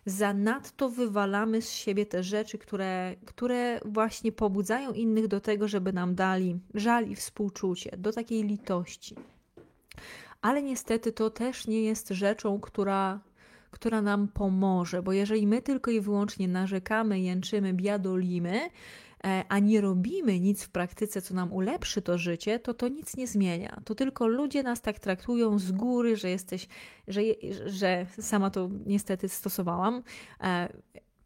zanadto 0.07 0.89
wywalamy 0.89 1.63
z 1.63 1.73
siebie 1.73 2.07
te 2.07 2.23
rzeczy, 2.23 2.59
które, 2.59 3.17
które 3.25 3.81
właśnie 3.85 4.33
pobudzają 4.33 4.93
innych 4.93 5.29
do 5.29 5.41
tego, 5.41 5.69
żeby 5.69 5.93
nam 5.93 6.15
dali 6.15 6.61
żal 6.75 7.09
i 7.09 7.17
współczucie, 7.17 7.97
do 7.97 8.13
takiej 8.13 8.43
litości 8.43 9.15
ale 10.43 10.63
niestety 10.63 11.13
to 11.13 11.31
też 11.31 11.67
nie 11.67 11.83
jest 11.83 12.09
rzeczą, 12.09 12.61
która, 12.61 13.21
która 13.71 14.03
nam 14.03 14.29
pomoże, 14.29 15.03
bo 15.03 15.13
jeżeli 15.13 15.47
my 15.47 15.63
tylko 15.63 15.91
i 15.91 16.01
wyłącznie 16.01 16.49
narzekamy, 16.49 17.21
jęczymy, 17.21 17.73
biadolimy, 17.73 18.61
e, 19.25 19.45
a 19.49 19.59
nie 19.59 19.81
robimy 19.81 20.41
nic 20.41 20.65
w 20.65 20.69
praktyce, 20.69 21.23
co 21.23 21.35
nam 21.35 21.53
ulepszy 21.53 22.03
to 22.03 22.19
życie, 22.19 22.59
to 22.59 22.75
to 22.75 22.89
nic 22.89 23.17
nie 23.17 23.27
zmienia. 23.27 23.81
To 23.85 23.95
tylko 23.95 24.27
ludzie 24.27 24.63
nas 24.63 24.81
tak 24.81 24.99
traktują 24.99 25.59
z 25.59 25.73
góry, 25.73 26.17
że 26.17 26.31
jesteś, 26.31 26.69
że, 27.09 27.21
że 27.67 28.07
sama 28.21 28.51
to 28.51 28.71
niestety 28.87 29.29
stosowałam 29.29 30.03
e, 30.41 30.69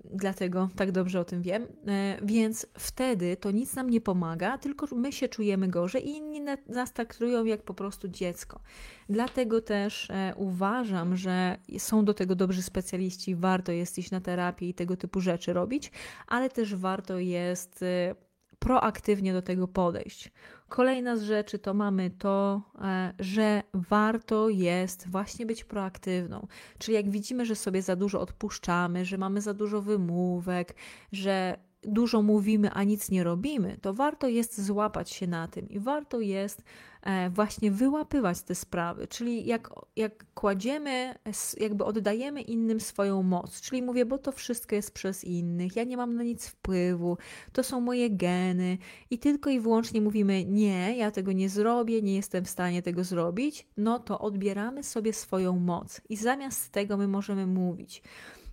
dlatego 0.05 0.69
tak 0.77 0.93
dobrze 0.93 1.21
o 1.21 1.25
tym 1.25 1.43
wiem. 1.43 1.67
E, 1.87 2.19
więc 2.23 2.67
wtedy 2.79 3.37
to 3.37 3.51
nic 3.51 3.75
nam 3.75 3.91
nie 3.91 4.01
pomaga, 4.01 4.59
tylko 4.59 4.87
my 4.97 5.13
się 5.13 5.29
czujemy 5.29 5.69
gorzej 5.69 6.09
i 6.09 6.11
inni 6.11 6.41
nas 6.69 6.93
traktują 6.93 7.45
jak 7.45 7.63
po 7.63 7.75
prostu 7.75 8.09
dziecko. 8.09 8.61
Dlatego 9.09 9.61
też 9.61 10.11
e, 10.11 10.35
uważam, 10.37 11.17
że 11.17 11.59
są 11.79 12.05
do 12.05 12.15
tego 12.15 12.35
dobrzy 12.35 12.63
specjaliści, 12.63 13.35
warto 13.35 13.73
jest 13.73 13.99
iść 13.99 14.11
na 14.11 14.21
terapię 14.21 14.69
i 14.69 14.75
tego 14.75 14.97
typu 14.97 15.21
rzeczy 15.21 15.53
robić, 15.53 15.93
ale 16.27 16.51
też 16.51 16.75
warto 16.75 17.19
jest 17.19 17.83
e, 17.83 18.15
proaktywnie 18.59 19.33
do 19.33 19.43
tego 19.43 19.69
podejść. 19.69 20.31
Kolejna 20.73 21.17
z 21.17 21.23
rzeczy 21.23 21.59
to 21.59 21.75
mamy 21.75 22.11
to, 22.11 22.63
e, 22.81 23.13
że 23.19 23.63
warto 23.75 24.49
jest 24.49 25.09
właśnie 25.09 25.47
być 25.47 25.65
proaktywną. 25.65 26.47
Czyli 26.79 26.95
jak 26.95 27.11
widzimy, 27.11 27.47
że 27.47 27.57
sobie 27.57 27.83
za 27.83 27.97
dużo 27.97 28.21
odpuszczamy, 28.21 29.05
że 29.05 29.19
mamy 29.19 29.41
za 29.41 29.55
dużo 29.55 29.83
wymówek, 29.83 30.75
że 31.13 31.59
dużo 31.83 32.23
mówimy, 32.23 32.71
a 32.71 32.85
nic 32.85 33.11
nie 33.11 33.25
robimy, 33.25 33.77
to 33.81 33.95
warto 33.95 34.29
jest 34.29 34.61
złapać 34.61 35.11
się 35.11 35.27
na 35.27 35.49
tym 35.49 35.69
i 35.69 35.81
warto 35.81 36.21
jest 36.21 36.63
e, 37.03 37.31
właśnie 37.31 37.71
wyłapywać 37.71 38.43
te 38.43 38.55
sprawy. 38.55 39.07
Czyli 39.09 39.47
jak, 39.47 39.71
jak 39.97 40.25
kładziemy, 40.35 41.15
jakby 41.61 41.85
oddajemy 41.85 42.43
innym 42.43 42.81
swoją 42.81 43.23
moc, 43.23 43.61
czyli 43.61 43.83
mówię, 43.83 44.07
bo 44.07 44.19
to 44.19 44.33
wszystko 44.33 44.75
jest 44.75 44.95
przez 44.95 45.25
innych, 45.25 45.77
ja 45.77 45.85
nie 45.85 45.97
mam 45.97 46.15
na 46.15 46.23
nic 46.23 46.47
wpływu, 46.47 47.19
to 47.53 47.63
są 47.63 47.81
moje 47.81 48.11
geny 48.11 48.79
i 49.11 49.19
tylko 49.19 49.51
i 49.51 49.61
wyłącznie 49.61 50.01
mówimy, 50.01 50.45
nie, 50.45 50.97
ja 50.97 51.11
tego 51.11 51.33
nie 51.33 51.49
zrobię, 51.49 52.03
nie 52.03 52.17
jestem 52.17 52.45
w 52.45 52.51
stanie 52.51 52.83
tego 52.83 53.05
zrobić, 53.05 53.67
no 53.77 53.99
to 53.99 54.19
odbieramy 54.19 54.83
sobie 54.83 55.13
swoją 55.13 55.59
moc 55.59 56.01
i 56.09 56.17
zamiast 56.17 56.73
tego 56.73 56.97
my 56.97 57.09
możemy 57.09 57.47
mówić, 57.47 58.03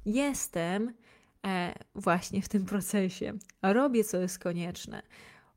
jestem 0.05 0.93
właśnie 1.95 2.41
w 2.41 2.49
tym 2.49 2.65
procesie. 2.65 3.33
Robię, 3.61 4.03
co 4.03 4.17
jest 4.17 4.39
konieczne. 4.39 5.01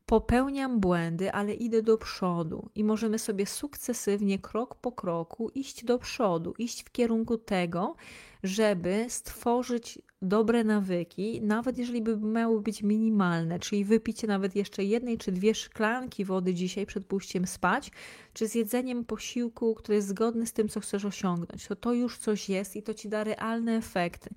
Popełniam 0.06 0.80
błędy, 0.80 1.32
ale 1.32 1.54
idę 1.54 1.82
do 1.82 1.98
przodu 1.98 2.70
i 2.74 2.84
możemy 2.84 3.18
sobie 3.18 3.46
sukcesywnie, 3.46 4.38
krok 4.38 4.74
po 4.74 4.92
kroku, 4.92 5.50
iść 5.54 5.84
do 5.84 5.98
przodu, 5.98 6.54
iść 6.58 6.82
w 6.82 6.90
kierunku 6.90 7.38
tego, 7.38 7.96
żeby 8.42 9.06
stworzyć 9.08 9.98
dobre 10.22 10.64
nawyki, 10.64 11.42
nawet 11.42 11.78
jeżeli 11.78 12.02
by 12.02 12.16
miały 12.16 12.60
być 12.60 12.82
minimalne, 12.82 13.58
czyli 13.58 13.84
wypicie 13.84 14.26
nawet 14.26 14.56
jeszcze 14.56 14.84
jednej 14.84 15.18
czy 15.18 15.32
dwie 15.32 15.54
szklanki 15.54 16.24
wody 16.24 16.54
dzisiaj 16.54 16.86
przed 16.86 17.06
pójściem 17.06 17.46
spać, 17.46 17.90
czy 18.32 18.48
z 18.48 18.54
jedzeniem 18.54 19.04
posiłku, 19.04 19.74
który 19.74 19.96
jest 19.96 20.08
zgodny 20.08 20.46
z 20.46 20.52
tym, 20.52 20.68
co 20.68 20.80
chcesz 20.80 21.04
osiągnąć, 21.04 21.66
to 21.66 21.76
to 21.76 21.92
już 21.92 22.18
coś 22.18 22.48
jest 22.48 22.76
i 22.76 22.82
to 22.82 22.94
ci 22.94 23.08
da 23.08 23.24
realne 23.24 23.76
efekty. 23.76 24.30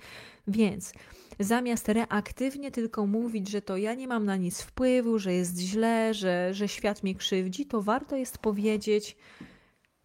Więc 0.48 0.94
zamiast 1.40 1.90
reaktywnie 1.90 2.72
tylko 2.72 3.08
mówić, 3.08 3.50
że 3.50 3.62
to 3.62 3.78
ja 3.78 3.94
nie 3.94 4.08
mam 4.08 4.26
na 4.26 4.36
nic 4.36 4.62
wpływu, 4.62 5.20
że 5.20 5.34
jest 5.34 5.60
źle, 5.60 6.14
że, 6.14 6.54
że 6.54 6.68
świat 6.68 7.04
mnie 7.04 7.16
krzywdzi, 7.16 7.66
to 7.66 7.82
warto 7.82 8.16
jest 8.16 8.38
powiedzieć, 8.38 9.18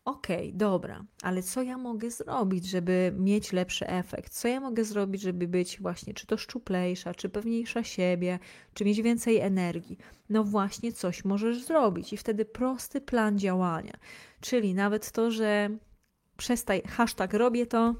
okej, 0.05 0.49
okay, 0.49 0.59
dobra, 0.59 1.05
ale 1.23 1.43
co 1.43 1.63
ja 1.63 1.79
mogę 1.79 2.11
zrobić, 2.11 2.67
żeby 2.67 3.13
mieć 3.19 3.53
lepszy 3.53 3.87
efekt? 3.87 4.33
Co 4.33 4.49
ja 4.49 4.61
mogę 4.61 4.85
zrobić, 4.85 5.23
żeby 5.23 5.49
być 5.49 5.81
właśnie 5.81 6.15
czy 6.15 6.27
to 6.27 6.37
szczuplejsza, 6.37 7.15
czy 7.15 7.29
pewniejsza 7.29 7.85
siebie, 7.85 8.39
czy 8.75 8.85
mieć 8.85 9.03
więcej 9.03 9.39
energii? 9.39 9.99
No 10.29 10.45
właśnie 10.45 10.93
coś 10.93 11.25
możesz 11.25 11.65
zrobić 11.65 12.13
i 12.13 12.17
wtedy 12.17 12.45
prosty 12.45 13.01
plan 13.01 13.39
działania. 13.39 13.95
Czyli 14.41 14.75
nawet 14.75 15.13
to, 15.13 15.31
że 15.31 15.71
przestań, 16.37 16.81
hashtag 16.89 17.33
robię 17.35 17.67
to, 17.67 17.95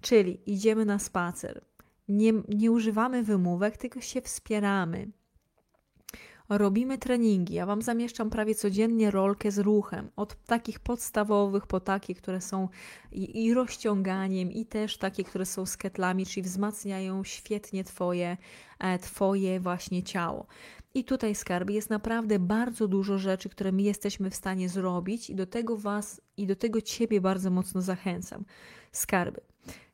czyli 0.00 0.40
idziemy 0.46 0.84
na 0.84 0.98
spacer. 0.98 1.69
Nie, 2.10 2.32
nie 2.48 2.70
używamy 2.70 3.22
wymówek, 3.22 3.76
tylko 3.76 4.00
się 4.00 4.20
wspieramy 4.20 5.10
robimy 6.58 6.98
treningi. 6.98 7.54
Ja 7.54 7.66
Wam 7.66 7.82
zamieszczam 7.82 8.30
prawie 8.30 8.54
codziennie 8.54 9.10
rolkę 9.10 9.50
z 9.50 9.58
ruchem, 9.58 10.10
od 10.16 10.44
takich 10.44 10.80
podstawowych 10.80 11.66
po 11.66 11.80
takie, 11.80 12.14
które 12.14 12.40
są 12.40 12.68
i, 13.12 13.44
i 13.44 13.54
rozciąganiem, 13.54 14.52
i 14.52 14.66
też 14.66 14.98
takie, 14.98 15.24
które 15.24 15.46
są 15.46 15.66
z 15.66 15.76
ketlami, 15.76 16.26
czyli 16.26 16.42
wzmacniają 16.42 17.24
świetnie 17.24 17.84
Twoje, 17.84 18.36
e, 18.78 18.98
twoje 18.98 19.60
właśnie 19.60 20.02
ciało. 20.02 20.46
I 20.94 21.04
tutaj, 21.04 21.34
skarby, 21.34 21.72
jest 21.72 21.90
naprawdę 21.90 22.38
bardzo 22.38 22.88
dużo 22.88 23.18
rzeczy, 23.18 23.48
które 23.48 23.72
my 23.72 23.82
jesteśmy 23.82 24.30
w 24.30 24.34
stanie 24.34 24.68
zrobić, 24.68 25.30
i 25.30 25.34
do 25.34 25.46
tego 25.46 25.76
Was 25.76 26.20
i 26.36 26.46
do 26.46 26.56
tego 26.56 26.80
Ciebie 26.80 27.20
bardzo 27.20 27.50
mocno 27.50 27.82
zachęcam. 27.82 28.44
Skarby. 28.92 29.49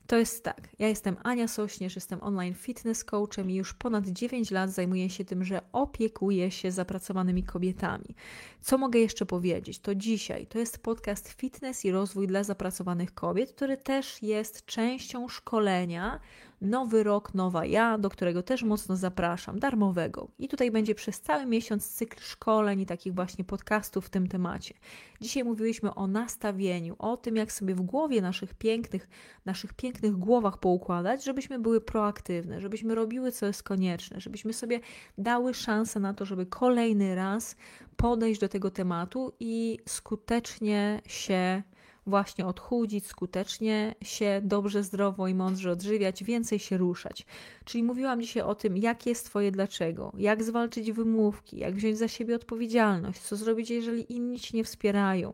To 0.06 0.16
jest 0.16 0.44
tak. 0.44 0.68
Ja 0.78 0.88
jestem 0.88 1.16
Ania 1.22 1.48
Sośnierz, 1.48 1.94
jestem 1.94 2.22
online 2.22 2.54
fitness 2.54 3.04
coachem 3.04 3.50
i 3.50 3.54
już 3.54 3.74
ponad 3.74 4.06
9 4.06 4.50
lat 4.50 4.70
zajmuję 4.70 5.10
się 5.10 5.24
tym, 5.24 5.44
że 5.44 5.60
opiekuję 5.72 6.50
się 6.50 6.70
zapracowanymi 6.70 7.42
kobietami. 7.42 8.14
Co 8.60 8.78
mogę 8.78 8.98
jeszcze 8.98 9.26
powiedzieć? 9.26 9.78
To 9.78 9.94
dzisiaj 9.94 10.46
to 10.46 10.58
jest 10.58 10.78
podcast 10.78 11.28
Fitness 11.28 11.84
i 11.84 11.90
rozwój 11.90 12.26
dla 12.26 12.44
zapracowanych 12.44 13.14
kobiet, 13.14 13.52
który 13.52 13.76
też 13.76 14.22
jest 14.22 14.66
częścią 14.66 15.28
szkolenia 15.28 16.20
Nowy 16.60 17.02
Rok, 17.02 17.34
Nowa 17.34 17.64
Ja, 17.64 17.98
do 17.98 18.10
którego 18.10 18.42
też 18.42 18.62
mocno 18.62 18.96
zapraszam, 18.96 19.58
darmowego. 19.58 20.28
I 20.38 20.48
tutaj 20.48 20.70
będzie 20.70 20.94
przez 20.94 21.20
cały 21.20 21.46
miesiąc 21.46 21.88
cykl 21.88 22.20
szkoleń 22.20 22.80
i 22.80 22.86
takich 22.86 23.14
właśnie 23.14 23.44
podcastów 23.44 24.06
w 24.06 24.10
tym 24.10 24.26
temacie. 24.28 24.74
Dzisiaj 25.20 25.44
mówiliśmy 25.44 25.94
o 25.94 26.06
nastawieniu, 26.06 26.96
o 26.98 27.16
tym, 27.16 27.36
jak 27.36 27.52
sobie 27.52 27.74
w 27.74 27.80
głowie 27.80 28.22
naszych 28.22 28.54
pięknych, 28.54 29.08
naszych 29.44 29.74
pięknych 29.74 30.16
głowach 30.16 30.58
poukładać, 30.58 31.24
żebyśmy 31.24 31.58
były 31.58 31.80
proaktywne, 31.80 32.60
żebyśmy 32.60 32.94
robiły, 32.94 33.32
co 33.32 33.46
jest 33.46 33.62
konieczne, 33.62 34.20
żebyśmy 34.20 34.52
sobie 34.52 34.80
dały 35.18 35.54
szansę 35.54 36.00
na 36.00 36.14
to, 36.14 36.24
żeby 36.24 36.46
kolejny 36.46 37.14
raz 37.14 37.56
podejść 37.96 38.40
do 38.40 38.48
tego 38.48 38.70
tematu 38.70 39.32
i 39.40 39.78
skutecznie 39.86 41.02
się 41.06 41.62
właśnie 42.06 42.46
odchudzić, 42.46 43.06
skutecznie 43.06 43.94
się 44.02 44.40
dobrze, 44.44 44.82
zdrowo 44.82 45.28
i 45.28 45.34
mądrze 45.34 45.70
odżywiać, 45.72 46.24
więcej 46.24 46.58
się 46.58 46.76
ruszać. 46.76 47.26
Czyli 47.64 47.84
mówiłam 47.84 48.20
dzisiaj 48.20 48.42
o 48.42 48.54
tym, 48.54 48.76
jakie 48.76 49.10
jest 49.10 49.26
Twoje 49.26 49.52
dlaczego, 49.52 50.12
jak 50.18 50.44
zwalczyć 50.44 50.92
wymówki, 50.92 51.58
jak 51.58 51.74
wziąć 51.74 51.98
za 51.98 52.08
siebie 52.08 52.36
odpowiedzialność, 52.36 53.20
co 53.20 53.36
zrobić, 53.36 53.70
jeżeli 53.70 54.12
inni 54.12 54.40
Ci 54.40 54.56
nie 54.56 54.64
wspierają. 54.64 55.32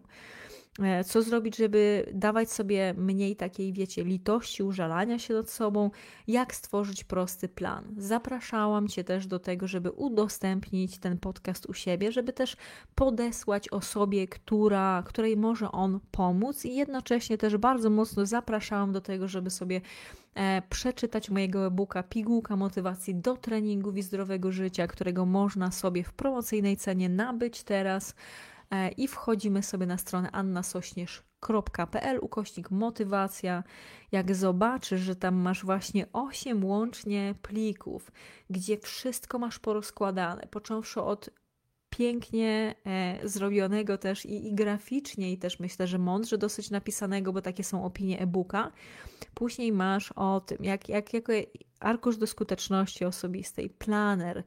E, 0.81 1.05
co 1.05 1.23
zrobić, 1.23 1.57
żeby 1.57 2.11
dawać 2.15 2.51
sobie 2.53 2.95
mniej 2.97 3.37
takiej, 3.37 3.73
wiecie, 3.73 4.05
litości, 4.05 4.63
użalania 4.63 5.19
się 5.19 5.35
nad 5.35 5.51
sobą? 5.51 5.91
Jak 6.27 6.55
stworzyć 6.55 7.05
prosty 7.05 7.49
plan? 7.49 7.95
Zapraszałam 7.97 8.89
Cię 8.89 9.05
też 9.05 9.27
do 9.27 9.39
tego, 9.39 9.69
żeby 9.69 9.91
udostępnić 9.91 10.99
ten 10.99 11.19
podcast 11.19 11.67
u 11.67 11.75
siebie, 11.75 12.13
żeby 12.13 12.33
też 12.33 12.57
podesłać 12.95 13.69
osobie, 13.69 14.29
która, 14.29 15.03
której 15.07 15.37
może 15.37 15.73
on 15.73 16.01
pomóc 16.11 16.65
i 16.65 16.77
jednocześnie 16.77 17.39
też 17.39 17.57
bardzo 17.57 17.91
mocno 17.91 18.27
zapraszałam 18.27 18.93
do 18.93 19.01
tego, 19.01 19.29
żeby 19.29 19.51
sobie 19.51 19.81
e, 20.35 20.63
przeczytać 20.71 21.31
mojego 21.31 21.67
e-booka 21.67 22.03
Pigułka 22.03 22.57
motywacji 22.57 23.15
do 23.15 23.37
treningów 23.37 23.97
i 23.97 24.03
zdrowego 24.03 24.53
życia, 24.53 24.87
którego 24.87 25.27
można 25.27 25.71
sobie 25.71 26.05
w 26.05 26.13
promocyjnej 26.13 26.77
cenie 26.77 27.09
nabyć 27.09 27.63
teraz. 27.63 28.15
E, 28.73 28.89
i 28.89 29.09
wchodzimy 29.09 29.63
sobie 29.63 29.87
na 29.87 29.99
stronę 29.99 30.31
annasośnierz.pl 30.31 32.19
ukośnik 32.21 32.71
motywacja. 32.71 33.65
Jak 34.13 34.35
zobaczysz, 34.35 35.01
że 35.01 35.17
tam 35.17 35.35
masz 35.35 35.65
właśnie 35.65 36.07
8 36.13 36.65
łącznie 36.65 37.35
plików, 37.43 38.13
gdzie 38.51 38.79
wszystko 38.79 39.39
masz 39.39 39.59
porozkładane, 39.59 40.47
począwszy 40.51 41.03
od 41.03 41.31
pięknie 41.91 42.75
e, 42.87 43.29
zrobionego 43.29 43.99
też 43.99 44.27
i, 44.27 44.47
i 44.47 44.55
graficznie, 44.55 45.33
i 45.33 45.39
też 45.39 45.61
myślę, 45.61 45.87
że 45.87 45.99
mądrze 45.99 46.39
dosyć 46.39 46.71
napisanego, 46.71 47.33
bo 47.33 47.43
takie 47.43 47.65
są 47.65 47.85
opinie 47.85 48.21
e-booka. 48.21 48.73
Później 49.35 49.73
masz 49.73 50.13
o 50.13 50.41
tym, 50.41 50.59
jak, 50.65 50.89
jak, 50.89 51.15
jak 51.15 51.25
arkusz 51.81 52.17
do 52.17 52.27
skuteczności 52.27 53.05
osobistej, 53.05 53.71
planer, 53.71 54.45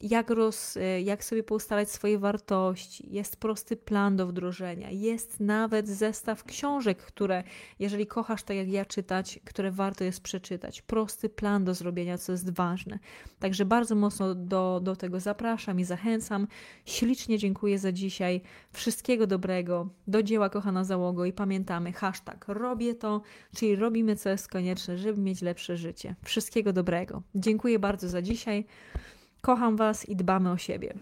jak, 0.00 0.30
roz, 0.30 0.76
e, 0.76 1.02
jak 1.02 1.24
sobie 1.24 1.42
poustalać 1.42 1.90
swoje 1.90 2.18
wartości. 2.18 3.12
Jest 3.14 3.36
prosty 3.36 3.76
plan 3.76 4.16
do 4.16 4.26
wdrożenia. 4.26 4.90
Jest 4.90 5.40
nawet 5.40 5.88
zestaw 5.88 6.44
książek, 6.44 6.98
które, 6.98 7.44
jeżeli 7.78 8.06
kochasz 8.06 8.42
tak 8.42 8.56
jak 8.56 8.68
ja 8.68 8.84
czytać, 8.84 9.40
które 9.44 9.70
warto 9.70 10.04
jest 10.04 10.20
przeczytać. 10.20 10.82
Prosty 10.82 11.28
plan 11.28 11.64
do 11.64 11.74
zrobienia, 11.74 12.18
co 12.18 12.32
jest 12.32 12.54
ważne. 12.54 12.98
Także 13.38 13.64
bardzo 13.64 13.94
mocno 13.94 14.34
do, 14.34 14.80
do 14.82 14.96
tego 14.96 15.20
zapraszam 15.20 15.80
i 15.80 15.84
zachęcam. 15.84 16.46
Ślicznie 16.84 17.38
dziękuję 17.38 17.78
za 17.78 17.92
dzisiaj. 17.92 18.40
Wszystkiego 18.72 19.26
dobrego. 19.26 19.88
Do 20.06 20.22
dzieła, 20.22 20.50
kochana 20.50 20.84
załogo. 20.84 21.24
I 21.24 21.32
pamiętamy 21.32 21.92
hashtag 21.92 22.44
robię 22.48 22.94
to, 22.94 23.22
czyli 23.56 23.76
robimy 23.76 24.16
co 24.16 24.28
jest 24.28 24.48
konieczne, 24.48 24.98
żeby 24.98 25.20
mieć 25.20 25.42
lepsze 25.42 25.76
życie. 25.76 26.14
Wszystkiego 26.24 26.72
dobrego. 26.72 27.22
Dziękuję 27.34 27.78
bardzo 27.78 28.08
za 28.08 28.22
dzisiaj. 28.22 28.66
Kocham 29.42 29.76
Was 29.76 30.08
i 30.08 30.16
dbamy 30.16 30.50
o 30.50 30.58
siebie. 30.58 30.94